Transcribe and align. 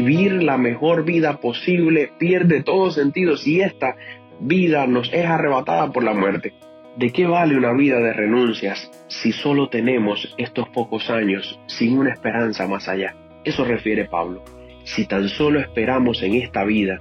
vivir 0.00 0.42
la 0.42 0.58
mejor 0.58 1.04
vida 1.04 1.38
posible 1.40 2.10
pierde 2.18 2.62
todo 2.62 2.90
sentido 2.90 3.36
si 3.36 3.60
esta 3.60 3.96
vida 4.40 4.86
nos 4.86 5.12
es 5.12 5.24
arrebatada 5.26 5.92
por 5.92 6.04
la 6.04 6.14
muerte. 6.14 6.54
¿De 6.96 7.10
qué 7.10 7.26
vale 7.26 7.56
una 7.56 7.72
vida 7.72 7.98
de 7.98 8.12
renuncias 8.12 8.90
si 9.08 9.32
solo 9.32 9.68
tenemos 9.68 10.34
estos 10.38 10.68
pocos 10.68 11.10
años 11.10 11.60
sin 11.66 11.98
una 11.98 12.12
esperanza 12.12 12.66
más 12.68 12.88
allá? 12.88 13.14
Eso 13.44 13.64
refiere 13.64 14.04
Pablo. 14.04 14.44
Si 14.84 15.06
tan 15.06 15.28
solo 15.28 15.60
esperamos 15.60 16.22
en 16.22 16.34
esta 16.34 16.64
vida, 16.64 17.00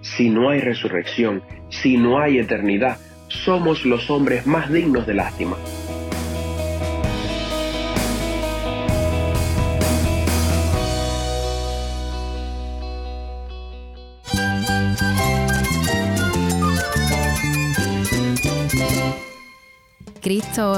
si 0.00 0.30
no 0.30 0.50
hay 0.50 0.60
resurrección, 0.60 1.42
si 1.68 1.96
no 1.96 2.18
hay 2.18 2.38
eternidad, 2.38 2.98
somos 3.28 3.84
los 3.84 4.10
hombres 4.10 4.46
más 4.46 4.72
dignos 4.72 5.06
de 5.06 5.14
lástima. 5.14 5.56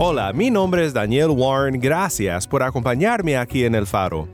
Hola, 0.00 0.32
mi 0.32 0.48
nombre 0.48 0.84
es 0.84 0.94
Daniel 0.94 1.30
Warren, 1.30 1.80
gracias 1.80 2.46
por 2.46 2.62
acompañarme 2.62 3.36
aquí 3.36 3.64
en 3.64 3.74
El 3.74 3.84
Faro. 3.84 4.28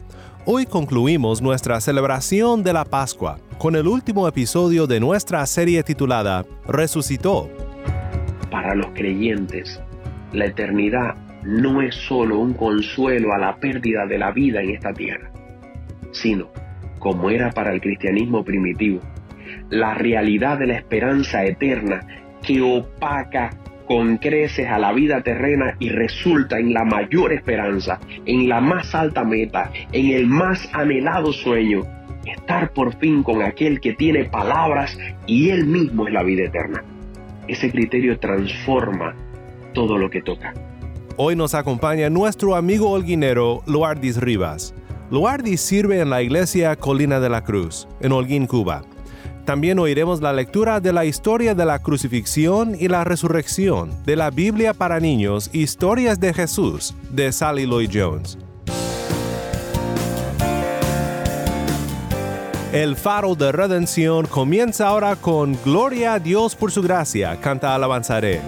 Hoy 0.45 0.67
concluimos 0.67 1.41
nuestra 1.41 1.81
celebración 1.81 2.63
de 2.63 2.75
la 2.75 2.85
Pascua 2.85 3.39
con 3.57 3.75
el 3.75 3.89
último 3.89 4.29
episodio 4.29 4.87
de 4.87 5.01
nuestra 5.01 5.47
serie 5.47 5.83
titulada 5.83 6.45
Resucitó. 6.69 7.49
Para 8.51 8.75
los 8.75 8.89
creyentes, 8.89 9.81
la 10.35 10.45
eternidad 10.45 11.15
no 11.45 11.81
es 11.81 11.95
solo 11.95 12.41
un 12.41 12.53
consuelo 12.53 13.33
a 13.33 13.39
la 13.39 13.57
pérdida 13.57 14.05
de 14.05 14.19
la 14.19 14.33
vida 14.33 14.61
en 14.61 14.69
esta 14.69 14.93
tierra, 14.93 15.33
sino, 16.13 16.51
como 16.99 17.31
era 17.31 17.51
para 17.53 17.73
el 17.73 17.81
cristianismo 17.81 18.45
primitivo, 18.45 19.01
la 19.71 19.95
realidad 19.95 20.59
de 20.59 20.67
la 20.67 20.75
esperanza 20.75 21.43
eterna 21.43 22.07
que 22.43 22.61
opaca 22.61 23.64
con 23.87 24.17
creces 24.19 24.69
a 24.69 24.79
la 24.79 24.93
vida 24.93 25.23
terrena 25.23 25.77
y 25.79 25.91
resulta 25.91 26.59
en 26.59 26.73
la 26.73 26.85
mayor 26.85 27.33
esperanza, 27.33 28.01
en 28.27 28.49
la 28.49 28.61
más 28.61 28.95
alta 28.95 29.25
meta, 29.25 29.71
en 29.93 30.11
el 30.13 30.27
más 30.27 30.69
anhelado 30.73 31.33
sueño, 31.33 31.83
estar 32.27 32.73
por 32.73 32.97
fin 32.99 33.23
con 33.23 33.43
aquel 33.43 33.81
que 33.81 33.95
tiene 33.95 34.25
palabras 34.25 34.99
y 35.27 35.51
él 35.51 35.67
mismo 35.67 36.07
es 36.07 36.15
la 36.15 36.23
vida 36.23 36.45
eterna. 36.45 36.83
Ese 37.49 37.71
criterio 37.71 38.19
transforma 38.19 39.15
todo 39.75 39.99
lo 39.99 40.09
que 40.09 40.23
toca. 40.23 40.55
Hoy 41.17 41.37
nos 41.37 41.55
acompaña 41.55 42.11
nuestro 42.11 42.57
amigo 42.57 42.91
holguinero 42.91 43.63
Luardis 43.67 44.17
Rivas. 44.17 44.75
Luardis 45.11 45.61
sirve 45.61 46.01
en 46.01 46.11
la 46.11 46.23
iglesia 46.23 46.75
Colina 46.77 47.21
de 47.21 47.29
la 47.29 47.45
Cruz, 47.45 47.87
en 48.01 48.13
Holguín, 48.13 48.47
Cuba. 48.47 48.83
También 49.45 49.79
oiremos 49.79 50.23
la 50.23 50.33
lectura 50.33 50.81
de 50.81 50.93
la 50.93 51.05
historia 51.05 51.55
de 51.55 51.67
la 51.67 51.79
crucifixión 51.79 52.75
y 52.79 52.89
la 52.89 53.05
resurrección 53.05 53.93
de 54.07 54.17
la 54.17 54.31
Biblia 54.31 54.73
para 54.73 55.01
niños, 55.01 55.51
Historias 55.53 56.19
de 56.19 56.33
Jesús, 56.33 56.95
de 57.11 57.31
Sally 57.31 57.67
Lloyd 57.67 57.91
Jones. 57.93 58.39
El 62.73 62.97
faro 62.97 63.35
de 63.35 63.53
redención 63.53 64.27
comienza 64.27 64.89
ahora 64.89 65.15
con 65.15 65.57
Gloria 65.63 66.15
a 66.15 66.19
Dios 66.19 66.57
por 66.57 66.73
su 66.73 66.83
gracia, 66.83 67.39
canta 67.41 67.75
alabanzaré. 67.75 68.41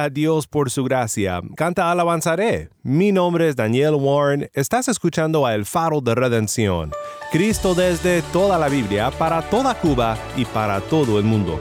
A 0.00 0.08
Dios 0.08 0.46
por 0.46 0.70
su 0.70 0.82
gracia. 0.82 1.42
Canta 1.56 1.90
alabanzaré. 1.90 2.70
Mi 2.82 3.12
nombre 3.12 3.50
es 3.50 3.54
Daniel 3.54 3.96
Warren. 3.96 4.48
Estás 4.54 4.88
escuchando 4.88 5.44
a 5.44 5.54
El 5.54 5.66
Faro 5.66 6.00
de 6.00 6.14
Redención. 6.14 6.90
Cristo 7.30 7.74
desde 7.74 8.22
toda 8.32 8.58
la 8.58 8.70
Biblia, 8.70 9.10
para 9.10 9.42
toda 9.42 9.74
Cuba 9.74 10.16
y 10.38 10.46
para 10.46 10.80
todo 10.80 11.18
el 11.18 11.26
mundo. 11.26 11.60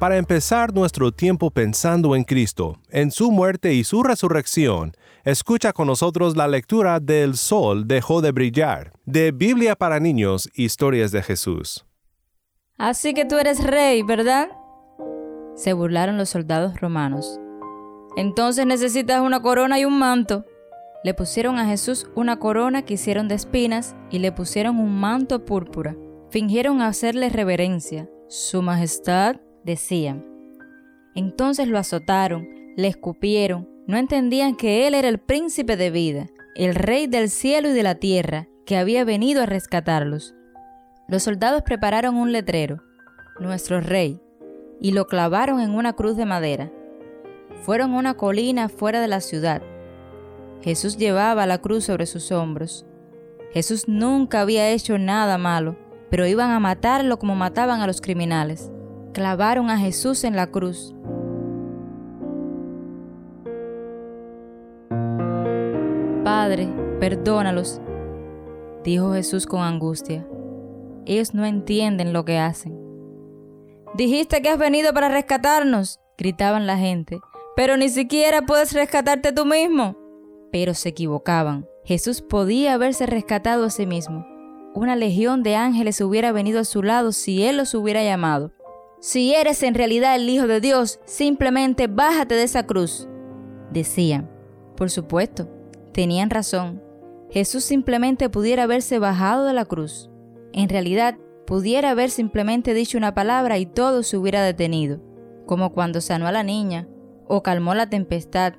Para 0.00 0.16
empezar 0.16 0.74
nuestro 0.74 1.12
tiempo 1.12 1.52
pensando 1.52 2.16
en 2.16 2.24
Cristo, 2.24 2.80
en 2.90 3.12
su 3.12 3.30
muerte 3.30 3.74
y 3.74 3.84
su 3.84 4.02
resurrección, 4.02 4.96
escucha 5.22 5.72
con 5.72 5.86
nosotros 5.86 6.36
la 6.36 6.48
lectura 6.48 6.98
del 6.98 7.36
Sol 7.36 7.86
dejó 7.86 8.22
de 8.22 8.32
brillar, 8.32 8.92
de 9.06 9.30
Biblia 9.30 9.76
para 9.76 10.00
niños, 10.00 10.50
historias 10.54 11.12
de 11.12 11.22
Jesús. 11.22 11.84
Así 12.76 13.14
que 13.14 13.24
tú 13.24 13.38
eres 13.38 13.62
rey, 13.62 14.02
¿verdad? 14.02 14.48
Se 15.54 15.72
burlaron 15.72 16.16
los 16.16 16.30
soldados 16.30 16.80
romanos. 16.80 17.40
Entonces 18.16 18.66
necesitas 18.66 19.20
una 19.20 19.40
corona 19.40 19.78
y 19.78 19.84
un 19.84 19.98
manto. 19.98 20.44
Le 21.04 21.14
pusieron 21.14 21.58
a 21.58 21.66
Jesús 21.66 22.06
una 22.14 22.38
corona 22.38 22.82
que 22.82 22.94
hicieron 22.94 23.28
de 23.28 23.34
espinas 23.34 23.96
y 24.10 24.18
le 24.18 24.32
pusieron 24.32 24.78
un 24.78 25.00
manto 25.00 25.44
púrpura. 25.44 25.96
Fingieron 26.30 26.80
hacerle 26.80 27.28
reverencia. 27.28 28.08
Su 28.28 28.62
Majestad, 28.62 29.36
decían. 29.64 30.24
Entonces 31.14 31.68
lo 31.68 31.78
azotaron, 31.78 32.48
le 32.76 32.88
escupieron, 32.88 33.68
no 33.86 33.96
entendían 33.96 34.56
que 34.56 34.86
él 34.86 34.94
era 34.94 35.08
el 35.08 35.18
príncipe 35.18 35.76
de 35.76 35.90
vida, 35.90 36.28
el 36.54 36.74
rey 36.74 37.06
del 37.06 37.28
cielo 37.28 37.68
y 37.68 37.72
de 37.72 37.82
la 37.82 37.96
tierra, 37.96 38.48
que 38.64 38.76
había 38.76 39.04
venido 39.04 39.42
a 39.42 39.46
rescatarlos. 39.46 40.34
Los 41.08 41.24
soldados 41.24 41.62
prepararon 41.62 42.16
un 42.16 42.32
letrero, 42.32 42.82
Nuestro 43.40 43.80
Rey, 43.80 44.20
y 44.82 44.90
lo 44.90 45.06
clavaron 45.06 45.60
en 45.60 45.70
una 45.74 45.94
cruz 45.94 46.16
de 46.16 46.26
madera. 46.26 46.70
Fueron 47.62 47.94
a 47.94 47.98
una 47.98 48.14
colina 48.14 48.68
fuera 48.68 49.00
de 49.00 49.06
la 49.06 49.20
ciudad. 49.20 49.62
Jesús 50.60 50.96
llevaba 50.96 51.46
la 51.46 51.58
cruz 51.58 51.84
sobre 51.84 52.06
sus 52.06 52.32
hombros. 52.32 52.84
Jesús 53.52 53.86
nunca 53.86 54.40
había 54.40 54.68
hecho 54.70 54.98
nada 54.98 55.38
malo, 55.38 55.76
pero 56.10 56.26
iban 56.26 56.50
a 56.50 56.58
matarlo 56.58 57.18
como 57.18 57.36
mataban 57.36 57.80
a 57.80 57.86
los 57.86 58.00
criminales. 58.00 58.72
Clavaron 59.12 59.70
a 59.70 59.78
Jesús 59.78 60.24
en 60.24 60.34
la 60.34 60.48
cruz. 60.48 60.94
Padre, 66.24 66.68
perdónalos, 66.98 67.80
dijo 68.82 69.12
Jesús 69.12 69.46
con 69.46 69.60
angustia. 69.62 70.26
Ellos 71.06 71.34
no 71.34 71.44
entienden 71.44 72.12
lo 72.12 72.24
que 72.24 72.38
hacen. 72.38 72.81
Dijiste 73.94 74.40
que 74.40 74.48
has 74.48 74.58
venido 74.58 74.94
para 74.94 75.08
rescatarnos, 75.08 76.00
gritaban 76.16 76.66
la 76.66 76.78
gente, 76.78 77.20
pero 77.54 77.76
ni 77.76 77.88
siquiera 77.88 78.42
puedes 78.42 78.72
rescatarte 78.72 79.32
tú 79.32 79.44
mismo. 79.44 79.96
Pero 80.50 80.72
se 80.74 80.90
equivocaban. 80.90 81.66
Jesús 81.84 82.22
podía 82.22 82.74
haberse 82.74 83.06
rescatado 83.06 83.66
a 83.66 83.70
sí 83.70 83.86
mismo. 83.86 84.26
Una 84.74 84.96
legión 84.96 85.42
de 85.42 85.56
ángeles 85.56 86.00
hubiera 86.00 86.32
venido 86.32 86.60
a 86.60 86.64
su 86.64 86.82
lado 86.82 87.12
si 87.12 87.44
Él 87.44 87.58
los 87.58 87.74
hubiera 87.74 88.02
llamado. 88.02 88.52
Si 89.00 89.34
eres 89.34 89.62
en 89.62 89.74
realidad 89.74 90.14
el 90.14 90.28
Hijo 90.28 90.46
de 90.46 90.60
Dios, 90.60 91.00
simplemente 91.04 91.88
bájate 91.88 92.34
de 92.34 92.44
esa 92.44 92.66
cruz. 92.66 93.08
Decían. 93.70 94.30
Por 94.76 94.90
supuesto, 94.90 95.48
tenían 95.92 96.30
razón. 96.30 96.82
Jesús 97.30 97.64
simplemente 97.64 98.30
pudiera 98.30 98.62
haberse 98.62 98.98
bajado 98.98 99.44
de 99.44 99.52
la 99.52 99.64
cruz. 99.64 100.08
En 100.52 100.68
realidad, 100.68 101.18
pudiera 101.52 101.90
haber 101.90 102.08
simplemente 102.08 102.72
dicho 102.72 102.96
una 102.96 103.12
palabra 103.12 103.58
y 103.58 103.66
todo 103.66 104.02
se 104.04 104.16
hubiera 104.16 104.40
detenido, 104.40 105.02
como 105.44 105.74
cuando 105.74 106.00
sanó 106.00 106.26
a 106.26 106.32
la 106.32 106.42
niña, 106.42 106.88
o 107.28 107.42
calmó 107.42 107.74
la 107.74 107.90
tempestad, 107.90 108.54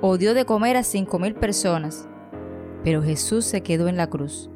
o 0.00 0.16
dio 0.16 0.32
de 0.32 0.46
comer 0.46 0.78
a 0.78 0.82
cinco 0.82 1.18
mil 1.18 1.34
personas. 1.34 2.08
Pero 2.84 3.02
Jesús 3.02 3.44
se 3.44 3.62
quedó 3.62 3.86
en 3.86 3.98
la 3.98 4.08
cruz. 4.08 4.50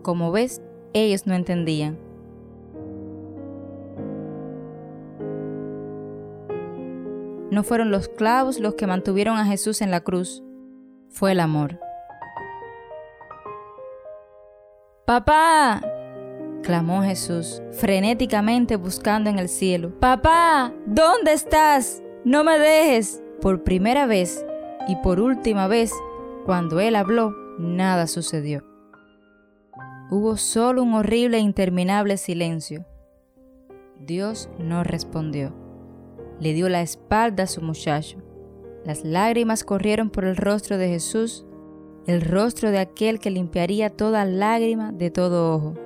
Como 0.00 0.32
ves, 0.32 0.62
ellos 0.94 1.26
no 1.26 1.34
entendían. 1.34 1.98
No 7.50 7.64
fueron 7.64 7.90
los 7.90 8.08
clavos 8.08 8.60
los 8.60 8.76
que 8.76 8.86
mantuvieron 8.86 9.36
a 9.36 9.44
Jesús 9.44 9.82
en 9.82 9.90
la 9.90 10.00
cruz, 10.00 10.42
fue 11.10 11.32
el 11.32 11.40
amor. 11.40 11.78
Papá, 15.04 15.82
clamó 16.64 17.02
Jesús, 17.02 17.62
frenéticamente 17.72 18.76
buscando 18.76 19.30
en 19.30 19.38
el 19.38 19.48
cielo. 19.48 19.92
Papá, 20.00 20.72
¿dónde 20.86 21.32
estás? 21.32 22.02
No 22.24 22.42
me 22.42 22.58
dejes. 22.58 23.22
Por 23.40 23.62
primera 23.62 24.06
vez 24.06 24.44
y 24.88 24.96
por 24.96 25.20
última 25.20 25.68
vez, 25.68 25.92
cuando 26.46 26.80
él 26.80 26.96
habló, 26.96 27.34
nada 27.58 28.06
sucedió. 28.06 28.64
Hubo 30.10 30.36
solo 30.36 30.82
un 30.82 30.94
horrible 30.94 31.36
e 31.36 31.40
interminable 31.40 32.16
silencio. 32.16 32.86
Dios 34.00 34.48
no 34.58 34.82
respondió. 34.82 35.54
Le 36.40 36.54
dio 36.54 36.68
la 36.68 36.80
espalda 36.80 37.44
a 37.44 37.48
su 37.48 37.60
muchacho. 37.60 38.22
Las 38.84 39.04
lágrimas 39.04 39.64
corrieron 39.64 40.10
por 40.10 40.24
el 40.24 40.36
rostro 40.36 40.78
de 40.78 40.88
Jesús, 40.88 41.46
el 42.06 42.22
rostro 42.22 42.70
de 42.70 42.78
aquel 42.78 43.18
que 43.18 43.30
limpiaría 43.30 43.90
toda 43.90 44.24
lágrima 44.24 44.92
de 44.92 45.10
todo 45.10 45.54
ojo. 45.54 45.83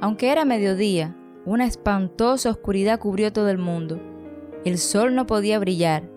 Aunque 0.00 0.32
era 0.32 0.44
mediodía, 0.44 1.14
una 1.44 1.66
espantosa 1.66 2.50
oscuridad 2.50 2.98
cubrió 2.98 3.32
todo 3.32 3.50
el 3.50 3.58
mundo. 3.58 4.00
El 4.64 4.78
sol 4.78 5.14
no 5.14 5.26
podía 5.26 5.58
brillar. 5.58 6.08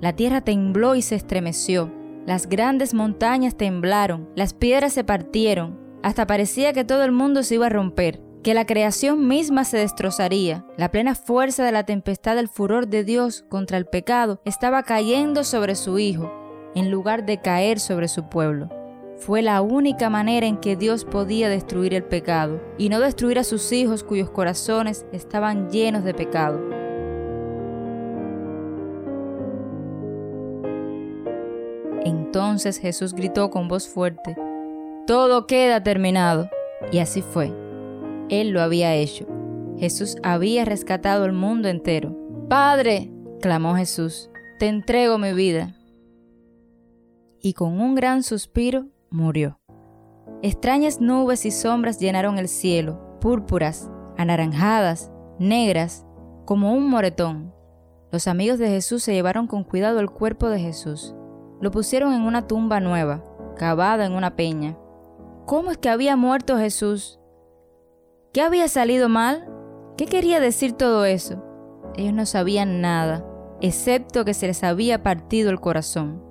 La 0.00 0.14
tierra 0.14 0.40
tembló 0.40 0.96
y 0.96 1.02
se 1.02 1.14
estremeció. 1.14 1.92
Las 2.26 2.48
grandes 2.48 2.94
montañas 2.94 3.56
temblaron, 3.56 4.28
las 4.34 4.54
piedras 4.54 4.92
se 4.92 5.04
partieron, 5.04 5.78
hasta 6.02 6.26
parecía 6.26 6.72
que 6.72 6.84
todo 6.84 7.04
el 7.04 7.12
mundo 7.12 7.42
se 7.42 7.56
iba 7.56 7.66
a 7.66 7.70
romper, 7.70 8.20
que 8.42 8.54
la 8.54 8.66
creación 8.66 9.28
misma 9.28 9.64
se 9.64 9.78
destrozaría. 9.78 10.64
La 10.76 10.90
plena 10.90 11.14
fuerza 11.14 11.64
de 11.64 11.72
la 11.72 11.84
tempestad 11.84 12.34
del 12.34 12.48
furor 12.48 12.88
de 12.88 13.04
Dios 13.04 13.44
contra 13.48 13.78
el 13.78 13.86
pecado 13.86 14.40
estaba 14.44 14.82
cayendo 14.82 15.44
sobre 15.44 15.74
su 15.76 15.98
Hijo, 15.98 16.32
en 16.74 16.90
lugar 16.90 17.24
de 17.24 17.40
caer 17.40 17.78
sobre 17.78 18.08
su 18.08 18.28
pueblo. 18.28 18.81
Fue 19.24 19.40
la 19.40 19.62
única 19.62 20.10
manera 20.10 20.48
en 20.48 20.56
que 20.56 20.74
Dios 20.74 21.04
podía 21.04 21.48
destruir 21.48 21.94
el 21.94 22.02
pecado 22.02 22.60
y 22.76 22.88
no 22.88 22.98
destruir 22.98 23.38
a 23.38 23.44
sus 23.44 23.70
hijos 23.70 24.02
cuyos 24.02 24.30
corazones 24.30 25.06
estaban 25.12 25.70
llenos 25.70 26.02
de 26.02 26.12
pecado. 26.12 26.60
Entonces 32.04 32.78
Jesús 32.78 33.14
gritó 33.14 33.50
con 33.50 33.68
voz 33.68 33.86
fuerte, 33.86 34.36
Todo 35.06 35.46
queda 35.46 35.84
terminado. 35.84 36.50
Y 36.90 36.98
así 36.98 37.22
fue. 37.22 37.52
Él 38.28 38.50
lo 38.50 38.60
había 38.60 38.96
hecho. 38.96 39.28
Jesús 39.78 40.16
había 40.24 40.64
rescatado 40.64 41.26
el 41.26 41.32
mundo 41.32 41.68
entero. 41.68 42.12
Padre, 42.48 43.12
clamó 43.40 43.76
Jesús, 43.76 44.30
te 44.58 44.66
entrego 44.66 45.16
mi 45.16 45.32
vida. 45.32 45.76
Y 47.40 47.52
con 47.52 47.80
un 47.80 47.94
gran 47.94 48.24
suspiro 48.24 48.86
murió. 49.12 49.58
Extrañas 50.42 51.00
nubes 51.00 51.46
y 51.46 51.50
sombras 51.50 52.00
llenaron 52.00 52.38
el 52.38 52.48
cielo, 52.48 53.18
púrpuras, 53.20 53.90
anaranjadas, 54.16 55.12
negras, 55.38 56.04
como 56.44 56.72
un 56.72 56.88
moretón. 56.88 57.54
Los 58.10 58.26
amigos 58.26 58.58
de 58.58 58.68
Jesús 58.68 59.02
se 59.02 59.12
llevaron 59.12 59.46
con 59.46 59.64
cuidado 59.64 60.00
el 60.00 60.10
cuerpo 60.10 60.48
de 60.48 60.58
Jesús. 60.58 61.14
Lo 61.60 61.70
pusieron 61.70 62.12
en 62.12 62.22
una 62.22 62.46
tumba 62.46 62.80
nueva, 62.80 63.22
cavada 63.56 64.04
en 64.04 64.12
una 64.12 64.34
peña. 64.34 64.76
¿Cómo 65.46 65.70
es 65.70 65.78
que 65.78 65.88
había 65.88 66.16
muerto 66.16 66.58
Jesús? 66.58 67.20
¿Qué 68.32 68.42
había 68.42 68.68
salido 68.68 69.08
mal? 69.08 69.48
¿Qué 69.96 70.06
quería 70.06 70.40
decir 70.40 70.72
todo 70.72 71.04
eso? 71.04 71.42
Ellos 71.96 72.14
no 72.14 72.26
sabían 72.26 72.80
nada, 72.80 73.24
excepto 73.60 74.24
que 74.24 74.34
se 74.34 74.46
les 74.46 74.64
había 74.64 75.02
partido 75.02 75.50
el 75.50 75.60
corazón. 75.60 76.22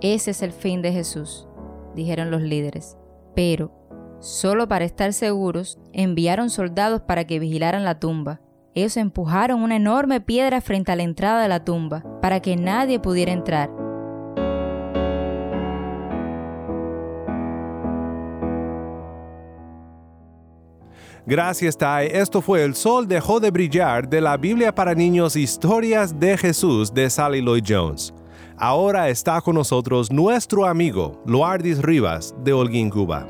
Ese 0.00 0.32
es 0.32 0.42
el 0.42 0.52
fin 0.52 0.82
de 0.82 0.92
Jesús 0.92 1.48
dijeron 1.94 2.30
los 2.30 2.42
líderes. 2.42 2.96
Pero, 3.34 3.72
solo 4.20 4.68
para 4.68 4.84
estar 4.84 5.12
seguros, 5.12 5.78
enviaron 5.92 6.50
soldados 6.50 7.02
para 7.02 7.24
que 7.24 7.38
vigilaran 7.38 7.84
la 7.84 7.98
tumba. 7.98 8.40
Ellos 8.74 8.96
empujaron 8.96 9.62
una 9.62 9.76
enorme 9.76 10.20
piedra 10.20 10.60
frente 10.60 10.92
a 10.92 10.96
la 10.96 11.04
entrada 11.04 11.42
de 11.42 11.48
la 11.48 11.64
tumba, 11.64 12.04
para 12.20 12.40
que 12.40 12.56
nadie 12.56 12.98
pudiera 12.98 13.32
entrar. 13.32 13.70
Gracias, 21.26 21.78
Tai. 21.78 22.06
Esto 22.12 22.42
fue 22.42 22.64
El 22.64 22.74
Sol 22.74 23.08
dejó 23.08 23.40
de 23.40 23.50
brillar 23.50 24.08
de 24.08 24.20
la 24.20 24.36
Biblia 24.36 24.74
para 24.74 24.94
niños 24.94 25.36
Historias 25.36 26.20
de 26.20 26.36
Jesús 26.36 26.92
de 26.92 27.08
Sally 27.08 27.40
Lloyd 27.40 27.64
Jones. 27.66 28.12
Ahora 28.56 29.08
está 29.08 29.40
con 29.40 29.56
nosotros 29.56 30.12
nuestro 30.12 30.66
amigo 30.66 31.20
Loardis 31.26 31.82
Rivas 31.82 32.36
de 32.44 32.52
Holguín, 32.52 32.88
Cuba. 32.88 33.26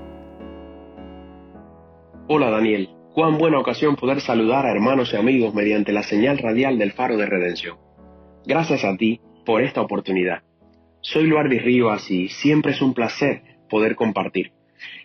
Hola 2.29 2.51
Daniel, 2.51 2.91
Cuán 3.15 3.39
buena 3.39 3.61
ocasión 3.61 3.95
poder 3.95 4.21
saludar 4.21 4.67
a 4.67 4.73
hermanos 4.73 5.13
y 5.13 5.17
amigos 5.17 5.55
mediante 5.55 5.93
la 5.93 6.03
señal 6.03 6.37
radial 6.37 6.79
del 6.79 6.91
faro 6.91 7.17
de 7.17 7.27
redención. 7.27 7.79
Gracias 8.45 8.85
a 8.85 8.97
ti 8.97 9.21
por 9.47 9.63
esta 9.63 9.81
oportunidad. 9.81 10.43
Soy 11.01 11.29
Luardi 11.29 11.61
Rivas 11.61 12.11
y 12.11 12.29
siempre 12.29 12.73
es 12.73 12.83
un 12.83 12.93
placer 12.93 13.43
poder 13.71 13.95
compartir, 13.95 14.51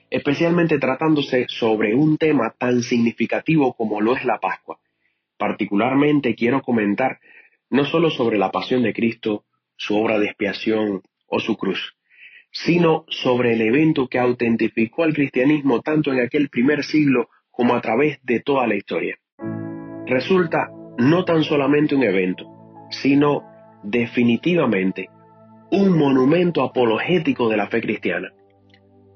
especialmente 0.09 0.79
tratándose 0.79 1.45
sobre 1.49 1.93
un 1.93 2.17
tema 2.17 2.55
tan 2.57 2.81
significativo 2.81 3.73
como 3.73 4.01
lo 4.01 4.15
es 4.15 4.25
la 4.25 4.39
Pascua. 4.39 4.79
Particularmente 5.38 6.33
quiero 6.33 6.63
comentar 6.63 7.19
no 7.69 7.85
solo 7.85 8.09
sobre 8.09 8.39
la 8.39 8.51
pasión 8.51 8.81
de 8.81 8.91
Cristo, 8.91 9.45
su 9.79 9.98
obra 9.98 10.19
de 10.19 10.25
expiación 10.25 11.01
o 11.25 11.39
su 11.39 11.55
cruz, 11.55 11.95
sino 12.51 13.05
sobre 13.07 13.53
el 13.53 13.62
evento 13.62 14.07
que 14.09 14.19
autentificó 14.19 15.03
al 15.03 15.13
cristianismo 15.13 15.81
tanto 15.81 16.12
en 16.12 16.19
aquel 16.19 16.50
primer 16.50 16.83
siglo 16.83 17.29
como 17.50 17.75
a 17.75 17.81
través 17.81 18.19
de 18.24 18.41
toda 18.41 18.67
la 18.67 18.75
historia. 18.75 19.17
Resulta 20.05 20.69
no 20.98 21.24
tan 21.24 21.43
solamente 21.43 21.95
un 21.95 22.03
evento, 22.03 22.45
sino 22.91 23.43
definitivamente 23.83 25.07
un 25.71 25.98
monumento 25.98 26.62
apologético 26.63 27.48
de 27.48 27.57
la 27.57 27.67
fe 27.67 27.81
cristiana. 27.81 28.33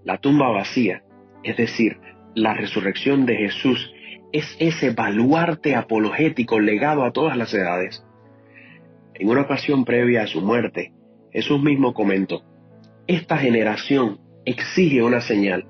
La 0.06 0.20
tumba 0.20 0.50
vacía, 0.50 1.04
es 1.44 1.58
decir, 1.58 1.98
la 2.36 2.54
resurrección 2.54 3.26
de 3.26 3.36
Jesús, 3.36 3.92
es 4.32 4.56
ese 4.60 4.92
baluarte 4.92 5.76
apologético 5.76 6.60
legado 6.60 7.04
a 7.04 7.12
todas 7.12 7.36
las 7.36 7.54
edades. 7.54 8.04
En 9.24 9.30
una 9.30 9.44
ocasión 9.44 9.86
previa 9.86 10.24
a 10.24 10.28
su 10.28 10.42
muerte, 10.42 10.92
Jesús 11.32 11.64
mismo 11.64 11.94
comentó, 11.94 12.44
esta 13.08 13.38
generación 13.38 14.20
exige 14.44 15.02
una 15.02 15.22
señal 15.22 15.66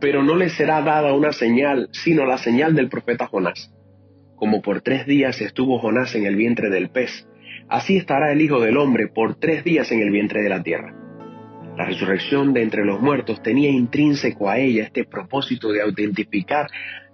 pero 0.00 0.22
no 0.22 0.36
le 0.36 0.48
será 0.48 0.82
dada 0.82 1.12
una 1.12 1.32
señal, 1.32 1.88
sino 1.92 2.24
la 2.24 2.38
señal 2.38 2.74
del 2.74 2.88
profeta 2.88 3.26
Jonás. 3.26 3.72
Como 4.36 4.62
por 4.62 4.80
tres 4.80 5.06
días 5.06 5.40
estuvo 5.40 5.78
Jonás 5.78 6.14
en 6.14 6.26
el 6.26 6.36
vientre 6.36 6.70
del 6.70 6.90
pez, 6.90 7.26
así 7.68 7.96
estará 7.96 8.32
el 8.32 8.40
Hijo 8.40 8.60
del 8.60 8.76
Hombre 8.76 9.08
por 9.08 9.36
tres 9.36 9.64
días 9.64 9.90
en 9.90 10.00
el 10.00 10.10
vientre 10.10 10.42
de 10.42 10.48
la 10.48 10.62
tierra. 10.62 10.94
La 11.76 11.84
resurrección 11.84 12.52
de 12.52 12.62
entre 12.62 12.84
los 12.84 13.00
muertos 13.00 13.42
tenía 13.42 13.70
intrínseco 13.70 14.48
a 14.48 14.58
ella 14.58 14.84
este 14.84 15.04
propósito 15.04 15.70
de 15.70 15.82
autentificar 15.82 16.66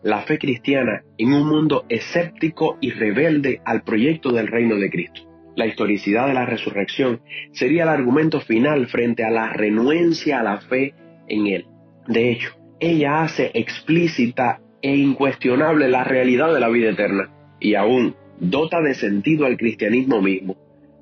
la 0.02 0.20
fe 0.22 0.38
cristiana 0.38 1.02
en 1.18 1.32
un 1.32 1.46
mundo 1.46 1.84
escéptico 1.88 2.78
y 2.80 2.90
rebelde 2.90 3.60
al 3.64 3.82
proyecto 3.82 4.32
del 4.32 4.46
reino 4.46 4.76
de 4.76 4.90
Cristo. 4.90 5.33
La 5.56 5.66
historicidad 5.66 6.26
de 6.26 6.34
la 6.34 6.46
resurrección 6.46 7.20
sería 7.52 7.84
el 7.84 7.88
argumento 7.88 8.40
final 8.40 8.86
frente 8.86 9.24
a 9.24 9.30
la 9.30 9.52
renuencia 9.52 10.40
a 10.40 10.42
la 10.42 10.58
fe 10.58 10.94
en 11.28 11.46
Él. 11.46 11.66
De 12.08 12.30
hecho, 12.30 12.50
ella 12.80 13.22
hace 13.22 13.50
explícita 13.54 14.60
e 14.82 14.96
incuestionable 14.96 15.88
la 15.88 16.04
realidad 16.04 16.52
de 16.52 16.60
la 16.60 16.68
vida 16.68 16.90
eterna 16.90 17.30
y 17.60 17.74
aún 17.76 18.16
dota 18.40 18.80
de 18.80 18.94
sentido 18.94 19.46
al 19.46 19.56
cristianismo 19.56 20.20
mismo. 20.20 20.56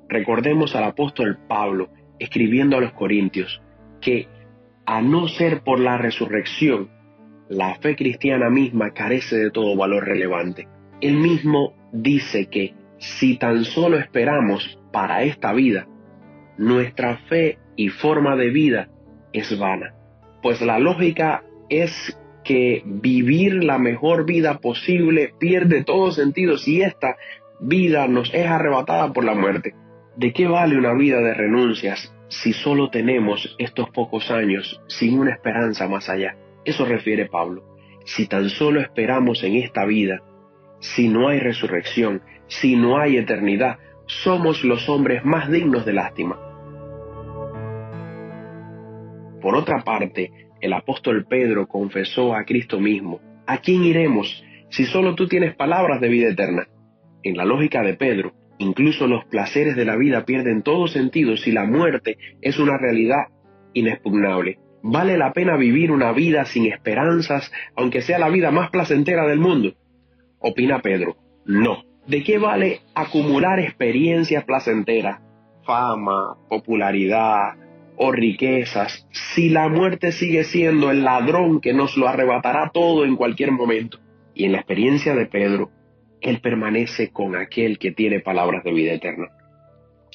Recordemos 0.07 0.75
al 0.75 0.83
apóstol 0.83 1.39
Pablo 1.47 1.89
escribiendo 2.19 2.77
a 2.77 2.81
los 2.81 2.93
Corintios 2.93 3.61
que, 3.99 4.27
a 4.85 5.01
no 5.01 5.27
ser 5.27 5.63
por 5.63 5.79
la 5.79 5.97
resurrección, 5.97 6.89
la 7.49 7.75
fe 7.75 7.95
cristiana 7.95 8.49
misma 8.49 8.91
carece 8.91 9.37
de 9.37 9.51
todo 9.51 9.75
valor 9.75 10.05
relevante. 10.05 10.67
Él 11.01 11.17
mismo 11.17 11.73
dice 11.91 12.47
que 12.47 12.73
si 13.03 13.37
tan 13.37 13.65
solo 13.65 13.97
esperamos 13.97 14.79
para 14.93 15.23
esta 15.23 15.51
vida, 15.51 15.87
nuestra 16.57 17.17
fe 17.27 17.57
y 17.75 17.89
forma 17.89 18.37
de 18.37 18.49
vida 18.49 18.87
es 19.33 19.57
vana, 19.59 19.93
pues 20.41 20.61
la 20.61 20.79
lógica 20.79 21.43
es 21.69 22.17
que 22.45 22.81
vivir 22.85 23.63
la 23.63 23.77
mejor 23.77 24.25
vida 24.25 24.59
posible 24.59 25.33
pierde 25.37 25.83
todo 25.83 26.11
sentido 26.11 26.57
si 26.57 26.81
esta 26.81 27.17
vida 27.59 28.07
nos 28.07 28.33
es 28.33 28.45
arrebatada 28.45 29.11
por 29.11 29.25
la 29.25 29.35
muerte. 29.35 29.73
¿De 30.15 30.31
qué 30.31 30.47
vale 30.47 30.77
una 30.77 30.93
vida 30.93 31.19
de 31.19 31.33
renuncias 31.33 32.13
si 32.29 32.53
solo 32.53 32.89
tenemos 32.89 33.55
estos 33.57 33.89
pocos 33.89 34.31
años 34.31 34.81
sin 34.87 35.19
una 35.19 35.31
esperanza 35.31 35.87
más 35.87 36.07
allá? 36.09 36.37
Eso 36.63 36.85
refiere 36.85 37.25
Pablo. 37.25 37.63
Si 38.05 38.27
tan 38.27 38.49
solo 38.49 38.79
esperamos 38.79 39.43
en 39.43 39.55
esta 39.55 39.85
vida, 39.85 40.21
si 40.79 41.07
no 41.07 41.29
hay 41.29 41.39
resurrección, 41.39 42.21
si 42.59 42.75
no 42.75 42.97
hay 42.97 43.17
eternidad, 43.17 43.77
somos 44.05 44.63
los 44.63 44.87
hombres 44.89 45.23
más 45.25 45.49
dignos 45.49 45.85
de 45.85 45.93
lástima. 45.93 46.39
Por 49.41 49.55
otra 49.55 49.83
parte, 49.83 50.31
el 50.61 50.73
apóstol 50.73 51.25
Pedro 51.25 51.67
confesó 51.67 52.33
a 52.33 52.45
Cristo 52.45 52.79
mismo, 52.79 53.19
¿a 53.45 53.57
quién 53.57 53.83
iremos 53.83 54.43
si 54.69 54.85
solo 54.85 55.15
tú 55.15 55.27
tienes 55.27 55.55
palabras 55.55 55.99
de 55.99 56.07
vida 56.07 56.29
eterna? 56.29 56.67
En 57.23 57.35
la 57.37 57.45
lógica 57.45 57.81
de 57.81 57.95
Pedro, 57.95 58.33
incluso 58.57 59.07
los 59.07 59.25
placeres 59.25 59.75
de 59.75 59.85
la 59.85 59.97
vida 59.97 60.25
pierden 60.25 60.61
todo 60.61 60.87
sentido 60.87 61.35
si 61.37 61.51
la 61.51 61.65
muerte 61.65 62.17
es 62.41 62.59
una 62.59 62.77
realidad 62.77 63.27
inexpugnable. 63.73 64.59
¿Vale 64.81 65.17
la 65.17 65.33
pena 65.33 65.55
vivir 65.57 65.91
una 65.91 66.11
vida 66.11 66.45
sin 66.45 66.65
esperanzas, 66.71 67.51
aunque 67.75 68.01
sea 68.01 68.19
la 68.19 68.29
vida 68.29 68.51
más 68.51 68.69
placentera 68.69 69.25
del 69.27 69.39
mundo? 69.39 69.73
Opina 70.39 70.81
Pedro, 70.81 71.15
no. 71.45 71.92
¿De 72.07 72.23
qué 72.23 72.37
vale 72.37 72.81
acumular 72.93 73.59
experiencias 73.59 74.43
placenteras, 74.43 75.21
fama, 75.65 76.35
popularidad, 76.49 77.55
o 77.95 78.11
riquezas, 78.11 79.07
si 79.11 79.49
la 79.49 79.67
muerte 79.67 80.11
sigue 80.11 80.43
siendo 80.43 80.91
el 80.91 81.03
ladrón 81.03 81.61
que 81.61 81.73
nos 81.73 81.95
lo 81.97 82.07
arrebatará 82.07 82.71
todo 82.73 83.05
en 83.05 83.15
cualquier 83.15 83.51
momento. 83.51 83.99
Y 84.33 84.45
en 84.45 84.53
la 84.53 84.59
experiencia 84.59 85.15
de 85.15 85.27
Pedro, 85.27 85.69
él 86.21 86.39
permanece 86.39 87.11
con 87.11 87.35
aquel 87.35 87.77
que 87.77 87.91
tiene 87.91 88.19
palabras 88.19 88.63
de 88.63 88.73
vida 88.73 88.93
eterna. 88.93 89.27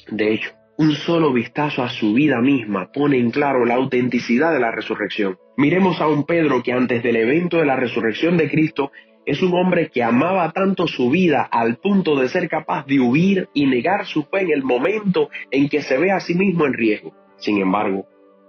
De 0.09 0.33
hecho, 0.33 0.51
un 0.77 0.91
solo 0.93 1.31
vistazo 1.33 1.83
a 1.83 1.89
su 1.89 2.13
vida 2.13 2.41
misma 2.41 2.91
pone 2.91 3.17
en 3.17 3.31
claro 3.31 3.65
la 3.65 3.75
autenticidad 3.75 4.53
de 4.53 4.59
la 4.59 4.71
resurrección. 4.71 5.37
Miremos 5.57 5.99
a 6.01 6.07
un 6.07 6.25
Pedro 6.25 6.63
que 6.63 6.71
antes 6.71 7.03
del 7.03 7.17
evento 7.17 7.57
de 7.57 7.65
la 7.65 7.75
resurrección 7.75 8.37
de 8.37 8.49
Cristo 8.49 8.91
es 9.29 9.43
un 9.43 9.53
hombre 9.53 9.91
que 9.91 10.01
amaba 10.01 10.51
tanto 10.53 10.87
su 10.87 11.11
vida 11.11 11.43
al 11.43 11.77
punto 11.77 12.15
de 12.15 12.29
ser 12.29 12.49
capaz 12.49 12.87
de 12.87 12.99
huir 12.99 13.47
y 13.53 13.67
negar 13.67 14.07
su 14.07 14.23
fe 14.23 14.41
en 14.41 14.49
el 14.49 14.63
momento 14.63 15.29
en 15.51 15.69
que 15.69 15.83
se 15.83 15.99
ve 15.99 16.09
a 16.11 16.19
sí 16.19 16.33
mismo 16.33 16.65
en 16.65 16.73
riesgo. 16.73 17.13
Sin 17.37 17.61
embargo, 17.61 18.07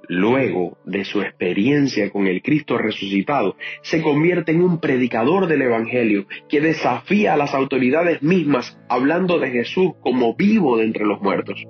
luego 0.09 0.79
de 0.87 1.05
su 1.05 1.21
experiencia 1.21 2.09
con 2.09 2.27
el 2.27 2.41
Cristo 2.41 2.79
resucitado, 2.79 3.57
se 3.83 4.01
convierte 4.01 4.53
en 4.53 4.63
un 4.63 4.81
predicador 4.81 5.49
del 5.49 5.61
Evangelio 5.61 6.25
que 6.49 6.63
desafía 6.63 7.35
a 7.35 7.37
las 7.37 7.53
autoridades 7.53 8.23
mismas 8.23 8.81
hablando 8.89 9.39
de 9.39 9.51
Jesús 9.51 9.93
como 10.01 10.35
vivo 10.35 10.79
de 10.79 10.85
entre 10.85 11.05
los 11.05 11.21
muertos. 11.21 11.63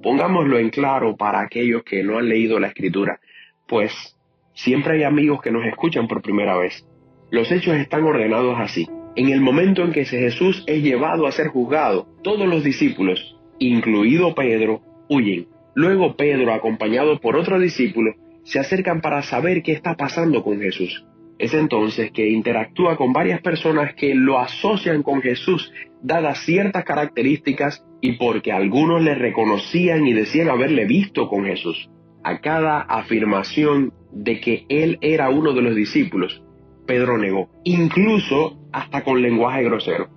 Pongámoslo 0.00 0.60
en 0.60 0.70
claro 0.70 1.16
para 1.16 1.40
aquellos 1.40 1.82
que 1.82 2.04
no 2.04 2.18
han 2.18 2.28
leído 2.28 2.60
la 2.60 2.68
escritura, 2.68 3.18
pues 3.66 4.16
siempre 4.54 4.98
hay 4.98 5.02
amigos 5.02 5.42
que 5.42 5.50
nos 5.50 5.66
escuchan 5.66 6.06
por 6.06 6.22
primera 6.22 6.56
vez. 6.56 6.86
Los 7.30 7.50
hechos 7.50 7.76
están 7.76 8.04
ordenados 8.04 8.56
así. 8.58 8.86
En 9.16 9.30
el 9.30 9.40
momento 9.40 9.82
en 9.82 9.92
que 9.92 10.04
Jesús 10.04 10.62
es 10.66 10.82
llevado 10.82 11.26
a 11.26 11.32
ser 11.32 11.48
juzgado, 11.48 12.06
todos 12.22 12.46
los 12.46 12.62
discípulos, 12.62 13.36
incluido 13.58 14.34
Pedro, 14.34 14.80
huyen. 15.08 15.48
Luego 15.74 16.16
Pedro, 16.16 16.52
acompañado 16.52 17.20
por 17.20 17.36
otro 17.36 17.58
discípulo, 17.58 18.14
se 18.44 18.60
acercan 18.60 19.00
para 19.00 19.22
saber 19.22 19.62
qué 19.62 19.72
está 19.72 19.96
pasando 19.96 20.44
con 20.44 20.60
Jesús. 20.60 21.04
Es 21.38 21.52
entonces 21.52 22.12
que 22.12 22.30
interactúa 22.30 22.96
con 22.96 23.12
varias 23.12 23.42
personas 23.42 23.94
que 23.94 24.14
lo 24.14 24.38
asocian 24.38 25.02
con 25.02 25.20
Jesús, 25.20 25.72
dadas 26.02 26.38
ciertas 26.44 26.84
características 26.84 27.84
y 28.00 28.12
porque 28.12 28.52
algunos 28.52 29.02
le 29.02 29.14
reconocían 29.14 30.06
y 30.06 30.12
decían 30.12 30.48
haberle 30.48 30.86
visto 30.86 31.28
con 31.28 31.44
Jesús. 31.44 31.90
A 32.22 32.40
cada 32.40 32.80
afirmación 32.80 33.92
de 34.12 34.40
que 34.40 34.64
él 34.68 34.98
era 35.00 35.28
uno 35.28 35.52
de 35.52 35.62
los 35.62 35.74
discípulos, 35.74 36.42
Pedro 36.86 37.18
negó, 37.18 37.48
incluso 37.64 38.58
hasta 38.72 39.02
con 39.02 39.20
lenguaje 39.20 39.64
grosero. 39.64 40.08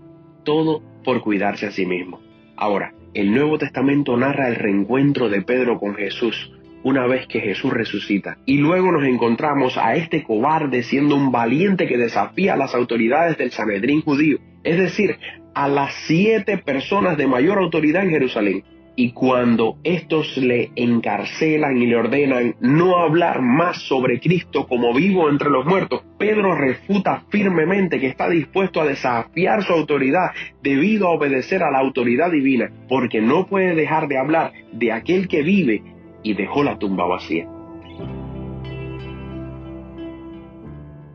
Todo 0.44 0.82
por 1.04 1.22
cuidarse 1.22 1.68
a 1.68 1.72
sí 1.72 1.86
mismo. 1.86 2.22
Ahora, 2.56 2.94
el 3.14 3.34
Nuevo 3.34 3.58
Testamento 3.58 4.16
narra 4.18 4.48
el 4.48 4.56
reencuentro 4.56 5.30
de 5.30 5.42
Pedro 5.42 5.80
con 5.80 5.96
Jesús 5.96 6.52
una 6.84 7.08
vez 7.08 7.28
que 7.28 7.42
Jesús 7.42 7.72
resucita. 7.74 8.38
Y 8.46 8.58
luego 8.58 8.92
nos 8.92 9.04
encontramos 9.04 9.78
a 9.78 9.96
este 9.96 10.24
cobarde 10.24 10.84
siendo 10.84 11.16
un 11.16 11.32
valiente 11.32 11.88
que 11.88 11.98
desafía 11.98 12.54
a 12.54 12.58
las 12.58 12.74
autoridades 12.74 13.38
del 13.38 13.52
Sanedrín 13.52 14.02
judío, 14.02 14.38
es 14.64 14.78
decir, 14.78 15.18
a 15.54 15.68
las 15.68 15.94
siete 16.08 16.58
personas 16.58 17.18
de 17.18 17.28
mayor 17.28 17.58
autoridad 17.58 18.04
en 18.04 18.12
Jerusalén 18.12 18.64
y 18.96 19.12
cuando 19.12 19.78
estos 19.84 20.38
le 20.38 20.72
encarcelan 20.76 21.78
y 21.78 21.86
le 21.86 21.96
ordenan 21.96 22.56
no 22.60 22.98
hablar 22.98 23.42
más 23.42 23.78
sobre 23.84 24.20
Cristo 24.20 24.68
como 24.68 24.94
vivo 24.94 25.30
entre 25.30 25.50
los 25.50 25.66
muertos, 25.66 26.04
Pedro 26.18 26.56
refuta 26.56 27.24
firmemente 27.30 28.00
que 28.00 28.08
está 28.08 28.30
dispuesto 28.30 28.82
a 28.82 28.86
desafiar 28.86 29.64
su 29.64 29.74
autoridad 29.74 30.32
debido 30.62 31.08
a 31.08 31.12
obedecer 31.12 31.64
a 31.64 31.72
la 31.72 31.80
autoridad 31.80 32.32
divina, 32.32 32.70
porque 32.88 33.22
no 33.22 33.48
puede 33.48 33.76
dejar 33.76 34.08
de 34.08 34.18
hablar 34.18 34.52
de 34.74 34.92
aquel 34.92 35.28
que 35.28 35.44
vive 35.44 35.82
y 36.24 36.34
dejó 36.34 36.64
la 36.64 36.78
tumba 36.78 37.06
vacía. 37.06 37.48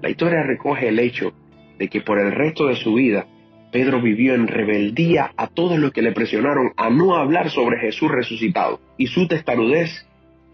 La 0.00 0.11
historia 0.11 0.43
recoge 0.43 0.88
el 0.88 0.99
hecho 0.99 1.33
de 1.78 1.88
que 1.88 2.00
por 2.00 2.19
el 2.19 2.33
resto 2.33 2.66
de 2.66 2.76
su 2.76 2.95
vida 2.95 3.26
Pedro 3.75 4.00
vivió 4.00 4.37
en 4.37 4.47
rebeldía 4.47 5.33
a 5.37 5.49
todos 5.49 5.81
los 5.81 5.90
que 5.90 6.00
le 6.00 6.12
presionaron 6.12 6.71
a 6.76 6.90
no 6.90 7.16
hablar 7.16 7.50
sobre 7.50 7.81
Jesús 7.81 8.09
resucitado, 8.09 8.78
y 8.97 9.09
su 9.09 9.26
testarudez 9.26 10.07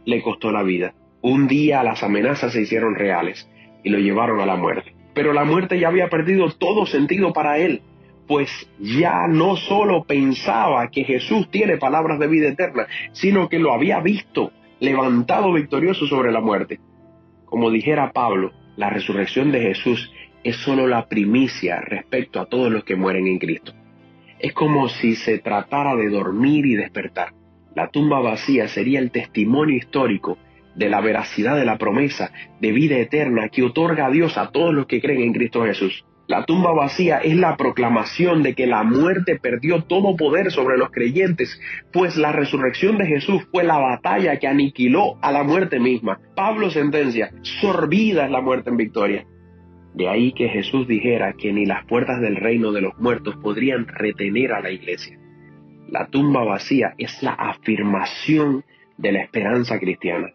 le 0.07 0.23
costó 0.23 0.51
la 0.51 0.63
vida. 0.63 0.95
Un 1.21 1.47
día 1.47 1.83
las 1.83 2.03
amenazas 2.03 2.55
se 2.55 2.63
hicieron 2.63 2.95
reales 2.95 3.47
y 3.85 3.91
lo 3.91 3.99
llevaron 3.99 4.41
a 4.41 4.47
la 4.47 4.57
muerte. 4.57 4.95
Pero 5.13 5.35
la 5.35 5.45
muerte 5.45 5.79
ya 5.79 5.89
había 5.89 6.09
perdido 6.09 6.49
todo 6.53 6.87
sentido 6.87 7.35
para 7.35 7.59
él, 7.59 7.83
pues 8.27 8.49
ya 8.79 9.27
no 9.29 9.57
solo 9.57 10.05
pensaba 10.05 10.89
que 10.89 11.05
Jesús 11.05 11.51
tiene 11.51 11.77
palabras 11.77 12.19
de 12.21 12.27
vida 12.27 12.49
eterna, 12.49 12.87
sino 13.13 13.51
que 13.51 13.59
lo 13.59 13.75
había 13.75 14.01
visto 14.01 14.51
levantado 14.79 15.53
victorioso 15.53 16.07
sobre 16.07 16.33
la 16.33 16.41
muerte. 16.41 16.81
Como 17.45 17.71
dijera 17.71 18.13
Pablo, 18.13 18.53
la 18.77 18.89
resurrección 18.89 19.53
de 19.53 19.61
Jesús 19.61 20.11
es 20.43 20.57
solo 20.57 20.87
la 20.87 21.07
primicia 21.07 21.81
respecto 21.81 22.41
a 22.41 22.47
todos 22.47 22.71
los 22.71 22.85
que 22.85 22.97
mueren 22.97 23.27
en 23.27 23.39
Cristo. 23.39 23.73
Es 24.39 24.53
como 24.53 24.89
si 24.89 25.17
se 25.17 25.39
tratara 25.39 25.97
de 25.97 26.09
dormir 26.09 26.67
y 26.67 26.75
despertar. 26.75 27.35
La 27.75 27.89
tumba 27.89 28.21
vacía 28.21 28.69
sería 28.69 28.99
el 28.99 29.11
testimonio 29.11 29.77
histórico 29.77 30.39
de 30.75 30.89
la 30.89 31.01
veracidad 31.01 31.57
de 31.57 31.65
la 31.65 31.79
promesa 31.79 32.33
de 32.61 32.73
vida 32.73 32.97
eterna 32.97 33.49
que 33.49 33.63
otorga 33.63 34.11
Dios 34.11 34.39
a 34.39 34.51
todos 34.51 34.73
los 34.73 34.87
que 34.87 35.01
creen 35.01 35.23
en 35.23 35.33
Cristo 35.33 35.65
Jesús. 35.65 36.05
La 36.27 36.45
tumba 36.45 36.73
vacía 36.73 37.19
es 37.19 37.35
la 37.35 37.57
proclamación 37.57 38.45
de 38.45 38.55
que 38.55 38.69
la 38.69 38.85
muerte 38.85 39.41
perdió 39.41 39.83
todo 39.83 40.15
poder 40.15 40.53
sobre 40.53 40.79
los 40.79 40.91
creyentes, 40.91 41.61
pues 41.93 42.17
la 42.17 42.31
resurrección 42.31 42.99
de 42.99 43.07
Jesús 43.07 43.43
fue 43.51 43.65
la 43.65 43.79
batalla 43.79 44.39
que 44.39 44.47
aniquiló 44.47 45.19
a 45.23 45.33
la 45.33 45.43
muerte 45.43 45.81
misma. 45.81 46.21
Pablo 46.37 46.71
sentencia, 46.71 47.33
sorbida 47.43 48.27
es 48.27 48.31
la 48.31 48.41
muerte 48.41 48.71
en 48.71 48.77
victoria. 48.77 49.27
De 49.95 50.09
ahí 50.09 50.33
que 50.33 50.49
Jesús 50.49 50.87
dijera 50.87 51.33
que 51.33 51.53
ni 51.53 51.67
las 51.67 51.85
puertas 51.87 52.21
del 52.21 52.37
reino 52.37 52.73
de 52.73 52.81
los 52.81 52.99
muertos 52.99 53.37
podrían 53.37 53.87
retener 53.89 54.53
a 54.53 54.61
la 54.61 54.71
iglesia. 54.71 55.19
La 55.89 56.07
tumba 56.07 56.45
vacía 56.45 56.95
es 56.99 57.23
la 57.23 57.33
afirmación 57.33 58.65
de 58.97 59.13
la 59.13 59.23
esperanza 59.23 59.79
cristiana. 59.81 60.33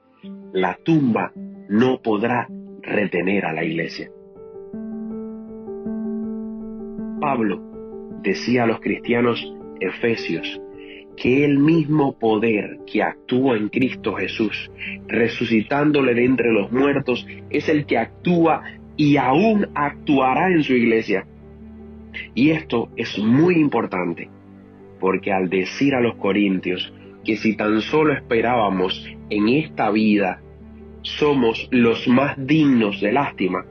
La 0.52 0.78
tumba 0.84 1.32
no 1.70 2.02
podrá 2.02 2.48
retener 2.82 3.46
a 3.46 3.54
la 3.54 3.64
iglesia. 3.64 4.10
Pablo 7.22 7.62
decía 8.22 8.64
a 8.64 8.68
los 8.68 8.82
cristianos 8.82 9.56
efesios 9.80 10.62
que 11.16 11.46
el 11.46 11.60
mismo 11.60 12.20
poder 12.20 12.80
que 12.86 13.02
actúa 13.02 13.56
en 13.56 13.70
Cristo 13.70 14.16
Jesús, 14.16 14.70
resucitándole 15.08 16.14
de 16.14 16.26
entre 16.26 16.52
los 16.52 16.72
muertos, 16.72 17.26
es 17.50 17.70
el 17.70 17.86
que 17.86 17.98
actúa 17.98 18.64
y 18.98 19.18
aún 19.18 19.68
actuará 19.75 20.50
en 20.52 20.64
su 20.64 20.74
iglesia. 20.74 21.25
Y 22.34 22.52
esto 22.52 22.90
es 22.96 23.18
muy 23.20 23.56
importante, 23.56 24.30
porque 25.00 25.32
al 25.32 25.50
decir 25.50 25.94
a 25.96 26.02
los 26.02 26.16
corintios 26.16 26.94
que 27.24 27.38
si 27.38 27.56
tan 27.58 27.82
solo 27.82 28.14
esperábamos 28.14 29.06
en 29.30 29.50
esta 29.50 29.90
vida, 29.90 30.42
somos 31.02 31.68
los 31.72 32.08
más 32.08 32.36
dignos 32.38 33.02
de 33.02 33.12
lástima, 33.12 33.66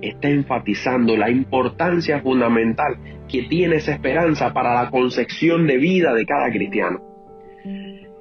está 0.00 0.28
enfatizando 0.28 1.16
la 1.16 1.30
importancia 1.30 2.20
fundamental 2.20 2.96
que 3.28 3.42
tiene 3.44 3.76
esa 3.76 3.92
esperanza 3.92 4.52
para 4.52 4.74
la 4.74 4.90
concepción 4.90 5.66
de 5.66 5.78
vida 5.78 6.12
de 6.14 6.26
cada 6.26 6.50
cristiano. 6.50 7.00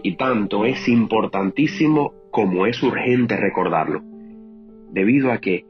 Y 0.02 0.16
tanto 0.16 0.66
es 0.66 0.88
importantísimo 0.88 2.14
como 2.32 2.66
es 2.66 2.82
urgente 2.84 3.38
recordarlo, 3.38 4.02
debido 4.92 5.32
a 5.32 5.40
que 5.40 5.66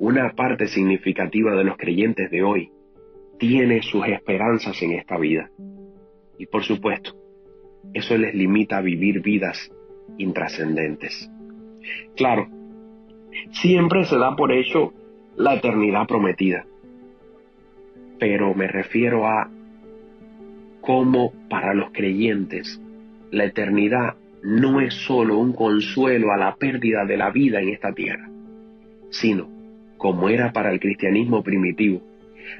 una 0.00 0.32
parte 0.32 0.66
significativa 0.66 1.54
de 1.54 1.62
los 1.62 1.76
creyentes 1.76 2.30
de 2.30 2.42
hoy 2.42 2.72
tiene 3.38 3.82
sus 3.82 4.06
esperanzas 4.06 4.80
en 4.82 4.92
esta 4.92 5.18
vida. 5.18 5.50
Y 6.38 6.46
por 6.46 6.64
supuesto, 6.64 7.14
eso 7.92 8.16
les 8.16 8.34
limita 8.34 8.78
a 8.78 8.80
vivir 8.80 9.20
vidas 9.20 9.70
intrascendentes. 10.16 11.30
Claro, 12.16 12.48
siempre 13.52 14.06
se 14.06 14.16
da 14.16 14.34
por 14.36 14.52
hecho 14.52 14.94
la 15.36 15.56
eternidad 15.56 16.06
prometida, 16.06 16.64
pero 18.18 18.54
me 18.54 18.68
refiero 18.68 19.26
a 19.26 19.50
cómo 20.80 21.34
para 21.50 21.74
los 21.74 21.90
creyentes 21.90 22.80
la 23.30 23.44
eternidad 23.44 24.16
no 24.42 24.80
es 24.80 24.94
sólo 24.94 25.36
un 25.36 25.52
consuelo 25.52 26.32
a 26.32 26.38
la 26.38 26.56
pérdida 26.56 27.04
de 27.04 27.18
la 27.18 27.30
vida 27.30 27.60
en 27.60 27.68
esta 27.68 27.92
tierra, 27.92 28.30
sino 29.10 29.59
como 30.00 30.30
era 30.30 30.50
para 30.50 30.72
el 30.72 30.80
cristianismo 30.80 31.42
primitivo, 31.42 32.00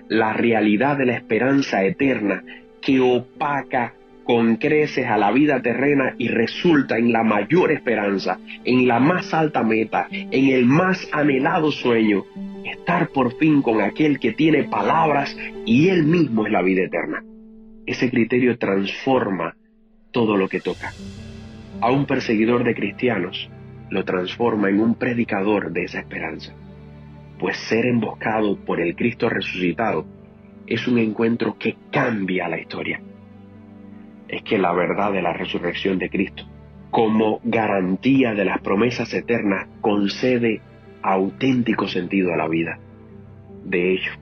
la 0.09 0.35
realidad 0.35 0.99
de 0.99 1.07
la 1.07 1.15
esperanza 1.15 1.83
eterna 1.83 2.45
que 2.83 3.01
opaca 3.01 3.95
con 4.25 4.57
creces 4.57 5.07
a 5.07 5.17
la 5.17 5.33
vida 5.33 5.63
terrena 5.63 6.15
y 6.19 6.29
resulta 6.29 6.99
en 6.99 7.13
la 7.13 7.25
mayor 7.25 7.73
esperanza, 7.73 8.39
en 8.63 8.87
la 8.87 9.01
más 9.01 9.33
alta 9.33 9.63
meta, 9.63 10.07
en 10.11 10.51
el 10.51 10.67
más 10.67 11.09
anhelado 11.13 11.73
sueño, 11.73 12.25
estar 12.65 13.09
por 13.09 13.35
fin 13.39 13.63
con 13.63 13.81
aquel 13.81 14.21
que 14.21 14.33
tiene 14.33 14.65
palabras 14.65 15.35
y 15.65 15.89
él 15.89 16.05
mismo 16.05 16.45
es 16.45 16.53
la 16.53 16.61
vida 16.61 16.83
eterna. 16.83 17.25
Ese 17.87 18.11
criterio 18.11 18.59
transforma 18.59 19.57
todo 20.13 20.37
lo 20.37 20.47
que 20.47 20.61
toca. 20.61 20.93
A 21.81 21.91
un 21.91 22.05
perseguidor 22.05 22.65
de 22.65 22.75
cristianos 22.75 23.51
lo 23.89 24.05
transforma 24.05 24.69
en 24.69 24.79
un 24.79 24.95
predicador 24.95 25.73
de 25.73 25.85
esa 25.85 26.01
esperanza 26.01 26.55
pues 27.41 27.57
ser 27.57 27.87
emboscado 27.87 28.55
por 28.57 28.81
el 28.81 28.95
Cristo 28.95 29.31
resucitado 29.31 30.05
es 30.67 30.87
un 30.87 30.99
encuentro 30.99 31.57
que 31.59 31.75
cambia 31.91 32.49
la 32.49 32.61
historia. 32.61 33.01
Es 34.29 34.43
que 34.43 34.59
la 34.59 34.73
verdad 34.73 35.11
de 35.11 35.23
la 35.23 35.33
resurrección 35.33 35.99
de 35.99 36.11
Cristo, 36.11 36.45
como 36.91 37.41
garantía 37.43 38.35
de 38.35 38.45
las 38.45 38.61
promesas 38.61 39.13
eternas, 39.15 39.67
concede 39.81 40.61
auténtico 41.03 41.89
sentido 41.89 42.35
a 42.35 42.37
la 42.37 42.47
vida. 42.47 42.79
De 43.65 43.95
hecho, 43.95 44.13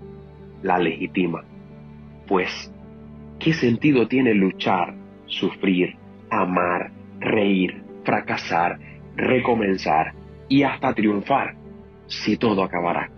la 0.63 0.79
legitima. 0.79 1.43
Pues, 2.29 2.73
¿qué 3.41 3.53
sentido 3.53 4.07
tiene 4.07 4.33
luchar, 4.33 4.95
sufrir, 5.27 5.97
amar, 6.31 6.93
reír, 7.19 7.83
fracasar, 8.05 8.79
recomenzar 9.17 10.13
y 10.49 10.63
hasta 10.63 10.95
triunfar 10.95 11.57
si 12.09 12.37
todo 12.37 12.65
acabará. 12.65 13.11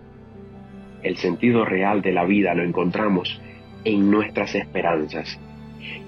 El 1.01 1.17
sentido 1.17 1.65
real 1.65 2.01
de 2.01 2.11
la 2.11 2.25
vida 2.25 2.53
lo 2.53 2.63
encontramos 2.63 3.41
en 3.83 4.11
nuestras 4.11 4.53
esperanzas. 4.55 5.39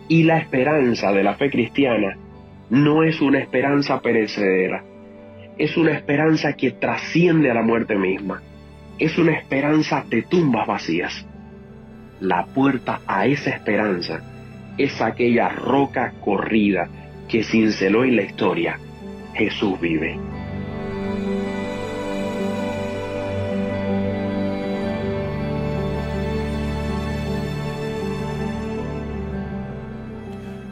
Y 0.07 0.23
la 0.23 0.37
esperanza 0.37 1.11
de 1.11 1.23
la 1.23 1.35
fe 1.35 1.49
cristiana 1.49 2.17
no 2.69 3.03
es 3.03 3.21
una 3.21 3.39
esperanza 3.39 4.01
perecedera, 4.01 4.83
es 5.57 5.77
una 5.77 5.93
esperanza 5.93 6.53
que 6.53 6.71
trasciende 6.71 7.49
a 7.49 7.53
la 7.53 7.61
muerte 7.61 7.95
misma, 7.95 8.41
es 8.99 9.17
una 9.17 9.33
esperanza 9.33 10.03
de 10.07 10.23
tumbas 10.23 10.67
vacías. 10.67 11.25
La 12.19 12.45
puerta 12.45 13.01
a 13.07 13.25
esa 13.25 13.49
esperanza 13.49 14.21
es 14.77 15.01
aquella 15.01 15.49
roca 15.49 16.13
corrida 16.21 16.87
que 17.27 17.43
cinceló 17.43 18.03
en 18.03 18.15
la 18.15 18.23
historia. 18.23 18.79
Jesús 19.33 19.79
vive. 19.79 20.32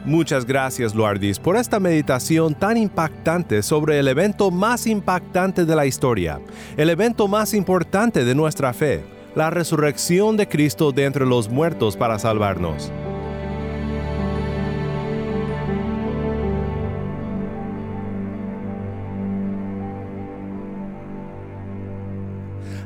Muchas 0.04 0.44
gracias, 0.44 0.96
Luardis, 0.96 1.38
por 1.38 1.56
esta 1.56 1.78
meditación 1.78 2.54
tan 2.54 2.76
impactante 2.76 3.62
sobre 3.62 4.00
el 4.00 4.08
evento 4.08 4.50
más 4.50 4.88
impactante 4.88 5.64
de 5.64 5.76
la 5.76 5.86
historia, 5.86 6.40
el 6.76 6.90
evento 6.90 7.28
más 7.28 7.54
importante 7.54 8.24
de 8.24 8.34
nuestra 8.34 8.72
fe, 8.72 9.04
la 9.36 9.50
resurrección 9.50 10.36
de 10.36 10.48
Cristo 10.48 10.90
de 10.90 11.04
entre 11.04 11.24
los 11.24 11.48
muertos 11.48 11.96
para 11.96 12.18
salvarnos. 12.18 12.90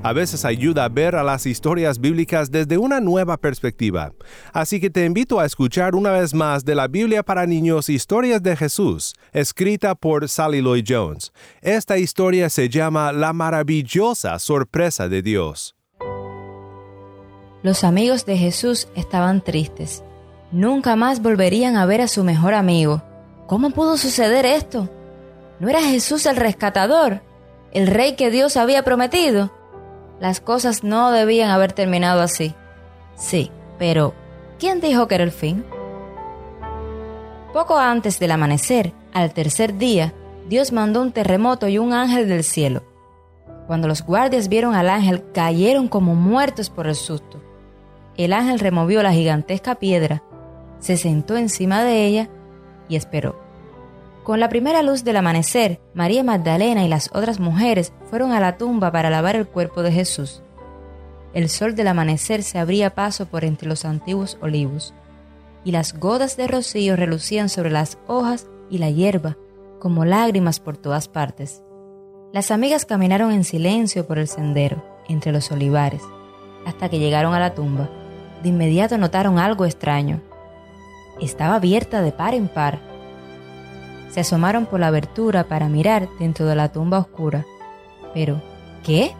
A 0.06 0.12
veces 0.12 0.44
ayuda 0.44 0.84
a 0.84 0.88
ver 0.88 1.16
a 1.16 1.24
las 1.24 1.46
historias 1.46 1.98
bíblicas 1.98 2.52
desde 2.52 2.78
una 2.78 3.00
nueva 3.00 3.38
perspectiva. 3.38 4.12
Así 4.52 4.80
que 4.80 4.88
te 4.88 5.04
invito 5.04 5.40
a 5.40 5.44
escuchar 5.44 5.96
una 5.96 6.12
vez 6.12 6.32
más 6.32 6.64
de 6.64 6.76
la 6.76 6.86
Biblia 6.86 7.24
para 7.24 7.44
niños 7.44 7.88
Historias 7.88 8.40
de 8.40 8.54
Jesús, 8.54 9.14
escrita 9.32 9.96
por 9.96 10.28
Sally 10.28 10.62
Lloyd 10.62 10.84
Jones. 10.86 11.32
Esta 11.60 11.98
historia 11.98 12.50
se 12.50 12.68
llama 12.68 13.10
La 13.10 13.32
maravillosa 13.32 14.38
sorpresa 14.38 15.08
de 15.08 15.22
Dios. 15.22 15.74
Los 17.64 17.82
amigos 17.82 18.24
de 18.26 18.36
Jesús 18.36 18.86
estaban 18.94 19.42
tristes. 19.42 20.04
Nunca 20.52 20.94
más 20.94 21.20
volverían 21.20 21.74
a 21.74 21.84
ver 21.84 22.00
a 22.00 22.06
su 22.06 22.22
mejor 22.22 22.54
amigo. 22.54 23.02
¿Cómo 23.48 23.70
pudo 23.70 23.96
suceder 23.96 24.46
esto? 24.46 24.88
¿No 25.58 25.68
era 25.68 25.82
Jesús 25.82 26.26
el 26.26 26.36
rescatador? 26.36 27.22
¿El 27.72 27.88
rey 27.88 28.14
que 28.14 28.30
Dios 28.30 28.56
había 28.56 28.84
prometido? 28.84 29.55
Las 30.20 30.40
cosas 30.40 30.82
no 30.82 31.10
debían 31.10 31.50
haber 31.50 31.72
terminado 31.72 32.22
así. 32.22 32.54
Sí, 33.16 33.50
pero 33.78 34.14
¿quién 34.58 34.80
dijo 34.80 35.08
que 35.08 35.16
era 35.16 35.24
el 35.24 35.32
fin? 35.32 35.64
Poco 37.52 37.78
antes 37.78 38.18
del 38.18 38.30
amanecer, 38.30 38.92
al 39.12 39.32
tercer 39.32 39.78
día, 39.78 40.12
Dios 40.48 40.72
mandó 40.72 41.00
un 41.02 41.12
terremoto 41.12 41.68
y 41.68 41.78
un 41.78 41.92
ángel 41.92 42.28
del 42.28 42.44
cielo. 42.44 42.82
Cuando 43.66 43.88
los 43.88 44.02
guardias 44.02 44.48
vieron 44.48 44.74
al 44.74 44.88
ángel, 44.88 45.24
cayeron 45.32 45.88
como 45.88 46.14
muertos 46.14 46.70
por 46.70 46.86
el 46.86 46.94
susto. 46.94 47.42
El 48.16 48.32
ángel 48.32 48.58
removió 48.60 49.02
la 49.02 49.12
gigantesca 49.12 49.74
piedra, 49.74 50.22
se 50.78 50.96
sentó 50.96 51.36
encima 51.36 51.82
de 51.82 52.06
ella 52.06 52.28
y 52.88 52.96
esperó. 52.96 53.45
Con 54.26 54.40
la 54.40 54.48
primera 54.48 54.82
luz 54.82 55.04
del 55.04 55.18
amanecer, 55.18 55.78
María 55.94 56.24
Magdalena 56.24 56.82
y 56.82 56.88
las 56.88 57.10
otras 57.14 57.38
mujeres 57.38 57.92
fueron 58.10 58.32
a 58.32 58.40
la 58.40 58.56
tumba 58.58 58.90
para 58.90 59.08
lavar 59.08 59.36
el 59.36 59.46
cuerpo 59.46 59.84
de 59.84 59.92
Jesús. 59.92 60.42
El 61.32 61.48
sol 61.48 61.76
del 61.76 61.86
amanecer 61.86 62.42
se 62.42 62.58
abría 62.58 62.92
paso 62.92 63.26
por 63.26 63.44
entre 63.44 63.68
los 63.68 63.84
antiguos 63.84 64.36
olivos, 64.40 64.94
y 65.62 65.70
las 65.70 65.96
gotas 65.96 66.36
de 66.36 66.48
rocío 66.48 66.96
relucían 66.96 67.48
sobre 67.48 67.70
las 67.70 67.98
hojas 68.08 68.48
y 68.68 68.78
la 68.78 68.90
hierba, 68.90 69.36
como 69.78 70.04
lágrimas 70.04 70.58
por 70.58 70.76
todas 70.76 71.06
partes. 71.06 71.62
Las 72.32 72.50
amigas 72.50 72.84
caminaron 72.84 73.30
en 73.30 73.44
silencio 73.44 74.08
por 74.08 74.18
el 74.18 74.26
sendero, 74.26 74.84
entre 75.08 75.30
los 75.30 75.52
olivares, 75.52 76.02
hasta 76.66 76.88
que 76.88 76.98
llegaron 76.98 77.32
a 77.32 77.38
la 77.38 77.54
tumba. 77.54 77.88
De 78.42 78.48
inmediato 78.48 78.98
notaron 78.98 79.38
algo 79.38 79.66
extraño. 79.66 80.20
Estaba 81.20 81.54
abierta 81.54 82.02
de 82.02 82.10
par 82.10 82.34
en 82.34 82.48
par 82.48 82.95
se 84.10 84.20
asomaron 84.20 84.66
por 84.66 84.80
la 84.80 84.88
abertura 84.88 85.44
para 85.44 85.68
mirar 85.68 86.08
dentro 86.18 86.46
de 86.46 86.54
la 86.54 86.72
tumba 86.72 86.98
oscura. 86.98 87.44
Pero, 88.14 88.40
¿qué? 88.84 89.12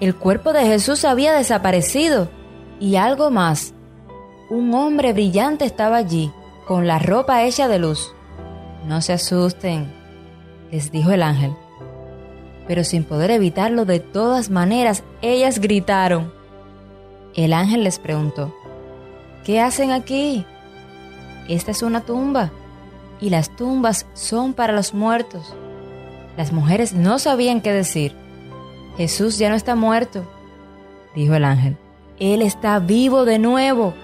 El 0.00 0.14
cuerpo 0.14 0.52
de 0.52 0.64
Jesús 0.66 1.04
había 1.04 1.32
desaparecido. 1.32 2.28
Y 2.78 2.96
algo 2.96 3.30
más. 3.30 3.74
Un 4.50 4.74
hombre 4.74 5.12
brillante 5.12 5.64
estaba 5.64 5.96
allí, 5.96 6.32
con 6.66 6.86
la 6.86 6.98
ropa 6.98 7.44
hecha 7.44 7.68
de 7.68 7.78
luz. 7.78 8.14
No 8.86 9.00
se 9.00 9.12
asusten, 9.12 9.92
les 10.70 10.90
dijo 10.90 11.12
el 11.12 11.22
ángel. 11.22 11.54
Pero 12.66 12.84
sin 12.84 13.04
poder 13.04 13.30
evitarlo 13.30 13.84
de 13.84 14.00
todas 14.00 14.50
maneras, 14.50 15.04
ellas 15.20 15.60
gritaron. 15.60 16.32
El 17.34 17.52
ángel 17.52 17.84
les 17.84 17.98
preguntó, 17.98 18.54
¿qué 19.44 19.60
hacen 19.60 19.90
aquí? 19.90 20.44
Esta 21.48 21.70
es 21.70 21.82
una 21.82 22.02
tumba 22.02 22.50
y 23.22 23.30
las 23.30 23.54
tumbas 23.54 24.06
son 24.14 24.52
para 24.52 24.72
los 24.72 24.92
muertos. 24.94 25.54
Las 26.36 26.52
mujeres 26.52 26.92
no 26.92 27.20
sabían 27.20 27.60
qué 27.60 27.72
decir. 27.72 28.14
Jesús 28.96 29.38
ya 29.38 29.48
no 29.48 29.54
está 29.54 29.76
muerto, 29.76 30.28
dijo 31.14 31.34
el 31.34 31.44
ángel. 31.44 31.78
Él 32.18 32.42
está 32.42 32.78
vivo 32.80 33.24
de 33.24 33.38
nuevo. 33.38 33.94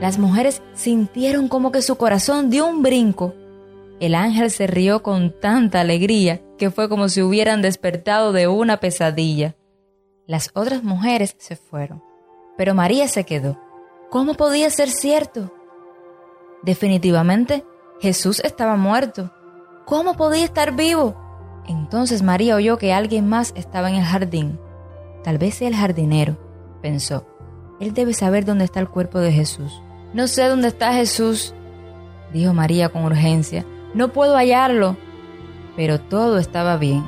Las 0.00 0.18
mujeres 0.18 0.62
sintieron 0.74 1.46
como 1.46 1.70
que 1.70 1.80
su 1.80 1.96
corazón 1.96 2.50
dio 2.50 2.66
un 2.66 2.82
brinco. 2.82 3.34
El 4.00 4.16
ángel 4.16 4.50
se 4.50 4.66
rió 4.66 5.02
con 5.02 5.32
tanta 5.40 5.80
alegría 5.80 6.40
que 6.58 6.70
fue 6.70 6.88
como 6.88 7.08
si 7.08 7.22
hubieran 7.22 7.62
despertado 7.62 8.32
de 8.32 8.48
una 8.48 8.78
pesadilla. 8.80 9.54
Las 10.26 10.50
otras 10.54 10.82
mujeres 10.82 11.36
se 11.38 11.54
fueron, 11.54 12.02
pero 12.56 12.74
María 12.74 13.06
se 13.06 13.24
quedó. 13.24 13.60
¿Cómo 14.10 14.34
podía 14.34 14.70
ser 14.70 14.90
cierto? 14.90 15.52
Definitivamente, 16.62 17.64
Jesús 18.00 18.40
estaba 18.44 18.76
muerto. 18.76 19.30
¿Cómo 19.84 20.16
podía 20.16 20.44
estar 20.44 20.74
vivo? 20.76 21.16
Entonces 21.66 22.22
María 22.22 22.56
oyó 22.56 22.78
que 22.78 22.92
alguien 22.92 23.28
más 23.28 23.52
estaba 23.56 23.90
en 23.90 23.96
el 23.96 24.04
jardín. 24.04 24.58
Tal 25.22 25.38
vez 25.38 25.54
sea 25.56 25.68
el 25.68 25.76
jardinero, 25.76 26.36
pensó. 26.82 27.26
Él 27.78 27.94
debe 27.94 28.14
saber 28.14 28.44
dónde 28.44 28.64
está 28.64 28.80
el 28.80 28.88
cuerpo 28.88 29.18
de 29.18 29.32
Jesús. 29.32 29.80
No 30.12 30.26
sé 30.26 30.48
dónde 30.48 30.68
está 30.68 30.92
Jesús, 30.92 31.54
dijo 32.32 32.52
María 32.52 32.88
con 32.88 33.04
urgencia. 33.04 33.64
No 33.94 34.08
puedo 34.08 34.36
hallarlo. 34.36 34.96
Pero 35.76 36.00
todo 36.00 36.38
estaba 36.38 36.76
bien. 36.76 37.04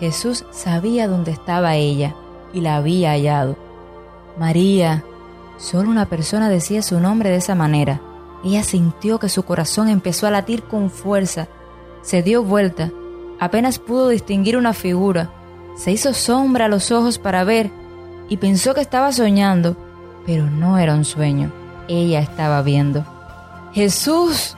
Jesús 0.00 0.44
sabía 0.50 1.06
dónde 1.06 1.30
estaba 1.30 1.76
ella 1.76 2.14
y 2.52 2.60
la 2.60 2.76
había 2.76 3.10
hallado. 3.10 3.56
María. 4.38 5.04
Solo 5.56 5.88
una 5.90 6.06
persona 6.06 6.48
decía 6.48 6.82
su 6.82 6.98
nombre 6.98 7.30
de 7.30 7.36
esa 7.36 7.54
manera. 7.54 8.00
Ella 8.44 8.62
sintió 8.62 9.18
que 9.18 9.28
su 9.28 9.42
corazón 9.44 9.88
empezó 9.88 10.26
a 10.26 10.30
latir 10.30 10.62
con 10.64 10.90
fuerza. 10.90 11.48
Se 12.02 12.22
dio 12.22 12.42
vuelta. 12.42 12.90
Apenas 13.40 13.78
pudo 13.78 14.08
distinguir 14.08 14.56
una 14.56 14.74
figura. 14.74 15.30
Se 15.76 15.90
hizo 15.90 16.12
sombra 16.12 16.66
a 16.66 16.68
los 16.68 16.92
ojos 16.92 17.18
para 17.18 17.42
ver 17.44 17.70
y 18.28 18.36
pensó 18.36 18.74
que 18.74 18.80
estaba 18.80 19.12
soñando, 19.12 19.76
pero 20.26 20.50
no 20.50 20.78
era 20.78 20.94
un 20.94 21.04
sueño. 21.04 21.50
Ella 21.88 22.20
estaba 22.20 22.62
viendo. 22.62 23.04
Jesús. 23.72 24.56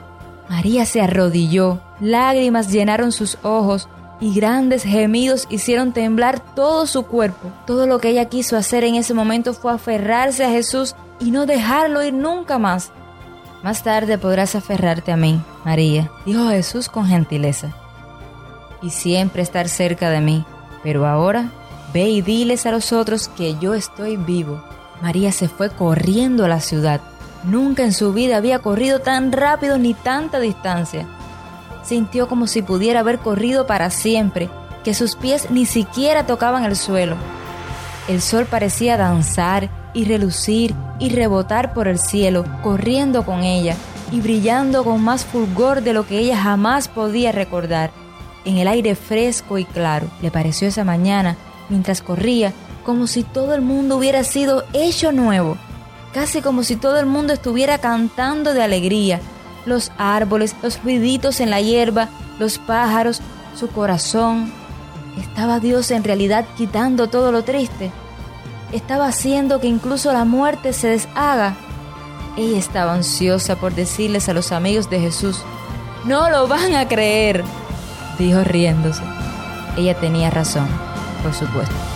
María 0.49 0.85
se 0.85 1.01
arrodilló, 1.01 1.81
lágrimas 1.99 2.71
llenaron 2.71 3.11
sus 3.11 3.37
ojos 3.43 3.89
y 4.21 4.33
grandes 4.33 4.85
gemidos 4.85 5.47
hicieron 5.51 5.93
temblar 5.93 6.39
todo 6.55 6.87
su 6.87 7.05
cuerpo. 7.05 7.51
Todo 7.67 7.89
lo 7.89 7.99
que 7.99 8.11
ella 8.11 8.27
quiso 8.27 8.57
hacer 8.57 8.85
en 8.85 8.95
ese 8.95 9.13
momento 9.13 9.55
fue 9.55 9.73
aferrarse 9.73 10.45
a 10.45 10.51
Jesús 10.51 10.95
y 11.19 11.33
no 11.33 11.47
dejarlo 11.47 12.03
ir 12.05 12.15
nunca 12.15 12.59
más. 12.59 12.93
Más 13.63 13.83
tarde 13.83 14.19
podrás 14.19 14.55
aferrarte 14.55 15.13
a 15.13 15.17
mí, 15.17 15.41
María, 15.65 16.11
dijo 16.25 16.49
Jesús 16.49 16.89
con 16.89 17.07
gentileza, 17.07 17.73
y 18.83 18.91
siempre 18.91 19.43
estar 19.43 19.69
cerca 19.69 20.11
de 20.11 20.21
mí. 20.21 20.45
Pero 20.83 21.07
ahora 21.07 21.51
ve 21.93 22.09
y 22.09 22.23
diles 22.23 22.67
a 22.67 22.71
los 22.71 22.93
otros 22.93 23.29
que 23.29 23.57
yo 23.59 23.75
estoy 23.75 24.17
vivo. 24.17 24.63
María 25.03 25.33
se 25.33 25.49
fue 25.49 25.71
corriendo 25.71 26.45
a 26.45 26.49
la 26.49 26.61
ciudad. 26.61 27.01
Nunca 27.45 27.83
en 27.83 27.93
su 27.93 28.13
vida 28.13 28.37
había 28.37 28.61
corrido 28.61 29.01
tan 29.01 29.33
rápido 29.33 29.79
ni 29.79 29.95
tanta 29.95 30.39
distancia. 30.39 31.07
Sintió 31.83 32.29
como 32.29 32.47
si 32.47 32.63
pudiera 32.63 33.01
haber 33.01 33.19
corrido 33.19 33.67
para 33.67 33.91
siempre, 33.91 34.49
que 34.85 34.95
sus 34.95 35.17
pies 35.17 35.51
ni 35.51 35.67
siquiera 35.67 36.27
tocaban 36.27 36.65
el 36.65 36.77
suelo. 36.77 37.17
El 38.09 38.21
sol 38.21 38.47
parecía 38.47 38.97
danzar 38.97 39.69
y 39.97 40.05
relucir 40.05 40.75
y 40.99 41.09
rebotar 41.09 41.73
por 41.73 41.89
el 41.89 41.99
cielo, 41.99 42.45
corriendo 42.63 43.25
con 43.25 43.43
ella 43.43 43.75
y 44.13 44.21
brillando 44.21 44.85
con 44.85 45.03
más 45.03 45.25
fulgor 45.25 45.81
de 45.81 45.95
lo 45.95 46.07
que 46.07 46.19
ella 46.19 46.37
jamás 46.37 46.87
podía 46.87 47.33
recordar. 47.33 47.91
En 48.45 48.59
el 48.59 48.69
aire 48.69 48.95
fresco 48.95 49.57
y 49.57 49.65
claro, 49.65 50.07
le 50.21 50.31
pareció 50.31 50.69
esa 50.69 50.85
mañana, 50.85 51.37
mientras 51.71 52.03
corría, 52.03 52.53
como 52.85 53.07
si 53.07 53.23
todo 53.23 53.55
el 53.55 53.63
mundo 53.63 53.97
hubiera 53.97 54.23
sido 54.23 54.65
hecho 54.75 55.13
nuevo, 55.13 55.57
casi 56.13 56.43
como 56.43 56.63
si 56.63 56.77
todo 56.77 57.01
el 57.01 57.07
mundo 57.07 57.33
estuviera 57.33 57.79
cantando 57.79 58.53
de 58.53 58.63
alegría. 58.63 59.21
Los 59.65 59.91
árboles, 59.97 60.55
los 60.63 60.81
ruiditos 60.85 61.41
en 61.41 61.49
la 61.49 61.63
hierba, 61.63 62.11
los 62.39 62.59
pájaros, 62.59 63.23
su 63.59 63.69
corazón. 63.69 64.53
¿Estaba 65.19 65.59
Dios 65.59 65.91
en 65.91 66.05
realidad 66.05 66.45
quitando 66.57 67.09
todo 67.09 67.33
lo 67.33 67.43
triste? 67.43 67.91
Estaba 68.73 69.09
haciendo 69.09 69.61
que 69.61 69.67
incluso 69.67 70.13
la 70.13 70.25
muerte 70.25 70.73
se 70.73 70.89
deshaga. 70.89 71.57
Ella 72.37 72.59
estaba 72.59 72.93
ansiosa 72.93 73.57
por 73.57 73.75
decirles 73.75 74.29
a 74.29 74.35
los 74.35 74.53
amigos 74.53 74.91
de 74.91 75.01
Jesús, 75.01 75.43
no 76.05 76.31
lo 76.31 76.47
van 76.47 76.75
a 76.75 76.87
creer, 76.87 77.43
dijo 78.19 78.45
riéndose. 78.45 79.03
Ella 79.77 79.99
tenía 79.99 80.31
razón, 80.31 80.69
por 81.23 81.35
supuesto. 81.35 81.96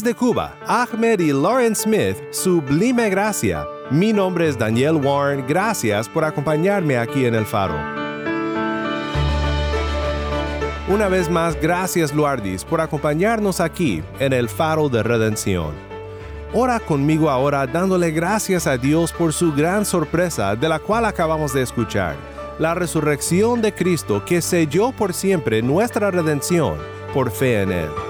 Desde 0.00 0.14
Cuba, 0.14 0.56
Ahmed 0.66 1.20
y 1.20 1.30
Lauren 1.30 1.76
Smith, 1.76 2.16
Sublime 2.30 3.10
Gracia. 3.10 3.66
Mi 3.90 4.14
nombre 4.14 4.48
es 4.48 4.56
Daniel 4.56 4.94
Warren, 4.94 5.44
gracias 5.46 6.08
por 6.08 6.24
acompañarme 6.24 6.96
aquí 6.96 7.26
en 7.26 7.34
el 7.34 7.44
faro. 7.44 7.74
Una 10.88 11.08
vez 11.08 11.28
más, 11.28 11.54
gracias 11.60 12.14
Luardis 12.14 12.64
por 12.64 12.80
acompañarnos 12.80 13.60
aquí 13.60 14.02
en 14.18 14.32
el 14.32 14.48
faro 14.48 14.88
de 14.88 15.02
redención. 15.02 15.74
Ora 16.54 16.80
conmigo 16.80 17.28
ahora 17.28 17.66
dándole 17.66 18.10
gracias 18.10 18.66
a 18.66 18.78
Dios 18.78 19.12
por 19.12 19.34
su 19.34 19.52
gran 19.52 19.84
sorpresa 19.84 20.56
de 20.56 20.66
la 20.70 20.78
cual 20.78 21.04
acabamos 21.04 21.52
de 21.52 21.60
escuchar, 21.60 22.16
la 22.58 22.72
resurrección 22.72 23.60
de 23.60 23.74
Cristo 23.74 24.24
que 24.24 24.40
selló 24.40 24.92
por 24.92 25.12
siempre 25.12 25.60
nuestra 25.60 26.10
redención 26.10 26.78
por 27.12 27.30
fe 27.30 27.60
en 27.60 27.72
Él. 27.72 28.09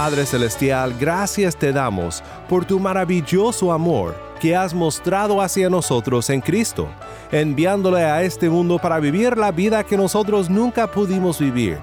Padre 0.00 0.26
Celestial, 0.26 0.94
gracias 0.96 1.56
te 1.56 1.72
damos 1.72 2.22
por 2.48 2.64
tu 2.64 2.78
maravilloso 2.78 3.72
amor 3.72 4.14
que 4.40 4.54
has 4.54 4.72
mostrado 4.72 5.42
hacia 5.42 5.68
nosotros 5.68 6.30
en 6.30 6.40
Cristo, 6.40 6.86
enviándole 7.32 8.04
a 8.04 8.22
este 8.22 8.48
mundo 8.48 8.78
para 8.78 9.00
vivir 9.00 9.36
la 9.36 9.50
vida 9.50 9.82
que 9.82 9.96
nosotros 9.96 10.48
nunca 10.48 10.86
pudimos 10.86 11.40
vivir, 11.40 11.78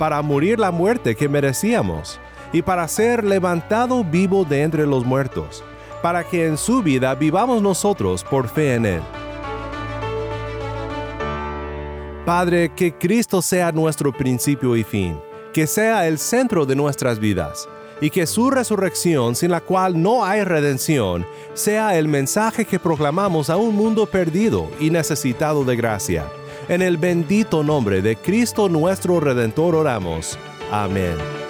para 0.00 0.20
morir 0.20 0.58
la 0.58 0.72
muerte 0.72 1.14
que 1.14 1.28
merecíamos 1.28 2.18
y 2.52 2.60
para 2.60 2.88
ser 2.88 3.22
levantado 3.22 4.02
vivo 4.02 4.44
de 4.44 4.64
entre 4.64 4.84
los 4.84 5.04
muertos, 5.04 5.62
para 6.02 6.24
que 6.24 6.48
en 6.48 6.58
su 6.58 6.82
vida 6.82 7.14
vivamos 7.14 7.62
nosotros 7.62 8.24
por 8.24 8.48
fe 8.48 8.74
en 8.74 8.86
Él. 8.86 9.02
Padre, 12.26 12.72
que 12.74 12.92
Cristo 12.92 13.40
sea 13.40 13.70
nuestro 13.70 14.12
principio 14.12 14.74
y 14.74 14.82
fin 14.82 15.29
que 15.52 15.66
sea 15.66 16.06
el 16.06 16.18
centro 16.18 16.66
de 16.66 16.76
nuestras 16.76 17.18
vidas 17.18 17.68
y 18.00 18.10
que 18.10 18.26
su 18.26 18.50
resurrección, 18.50 19.34
sin 19.34 19.50
la 19.50 19.60
cual 19.60 20.00
no 20.00 20.24
hay 20.24 20.42
redención, 20.42 21.26
sea 21.54 21.98
el 21.98 22.08
mensaje 22.08 22.64
que 22.64 22.78
proclamamos 22.78 23.50
a 23.50 23.56
un 23.56 23.74
mundo 23.76 24.06
perdido 24.06 24.68
y 24.80 24.90
necesitado 24.90 25.64
de 25.64 25.76
gracia. 25.76 26.24
En 26.68 26.82
el 26.82 26.96
bendito 26.96 27.62
nombre 27.62 28.00
de 28.00 28.16
Cristo 28.16 28.68
nuestro 28.68 29.20
Redentor 29.20 29.74
oramos. 29.74 30.38
Amén. 30.70 31.49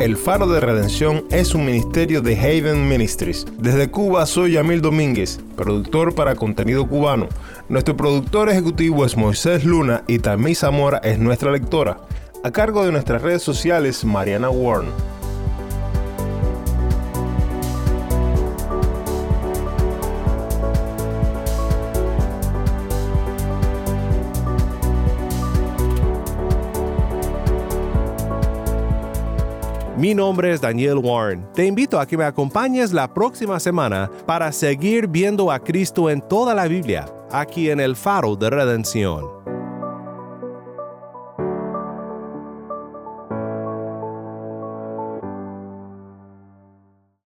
El 0.00 0.16
Faro 0.16 0.48
de 0.48 0.58
Redención 0.58 1.24
es 1.30 1.54
un 1.54 1.64
ministerio 1.64 2.20
de 2.20 2.36
Haven 2.36 2.88
Ministries. 2.88 3.46
Desde 3.58 3.92
Cuba 3.92 4.26
soy 4.26 4.52
Yamil 4.52 4.80
Domínguez, 4.80 5.38
productor 5.56 6.16
para 6.16 6.34
contenido 6.34 6.86
cubano. 6.88 7.28
Nuestro 7.68 7.96
productor 7.96 8.48
ejecutivo 8.48 9.06
es 9.06 9.16
Moisés 9.16 9.64
Luna 9.64 10.02
y 10.08 10.18
Tammy 10.18 10.56
Zamora 10.56 10.98
es 10.98 11.20
nuestra 11.20 11.52
lectora. 11.52 11.98
A 12.42 12.50
cargo 12.50 12.84
de 12.84 12.90
nuestras 12.90 13.22
redes 13.22 13.42
sociales, 13.42 14.04
Mariana 14.04 14.50
Warren. 14.50 14.90
Mi 30.04 30.12
nombre 30.12 30.52
es 30.52 30.60
Daniel 30.60 30.98
Warren. 30.98 31.48
Te 31.54 31.64
invito 31.64 31.98
a 31.98 32.06
que 32.06 32.18
me 32.18 32.24
acompañes 32.24 32.92
la 32.92 33.14
próxima 33.14 33.58
semana 33.58 34.10
para 34.26 34.52
seguir 34.52 35.08
viendo 35.08 35.50
a 35.50 35.58
Cristo 35.58 36.10
en 36.10 36.20
toda 36.20 36.54
la 36.54 36.68
Biblia, 36.68 37.06
aquí 37.30 37.70
en 37.70 37.80
el 37.80 37.96
Faro 37.96 38.36
de 38.36 38.50
Redención. 38.50 39.43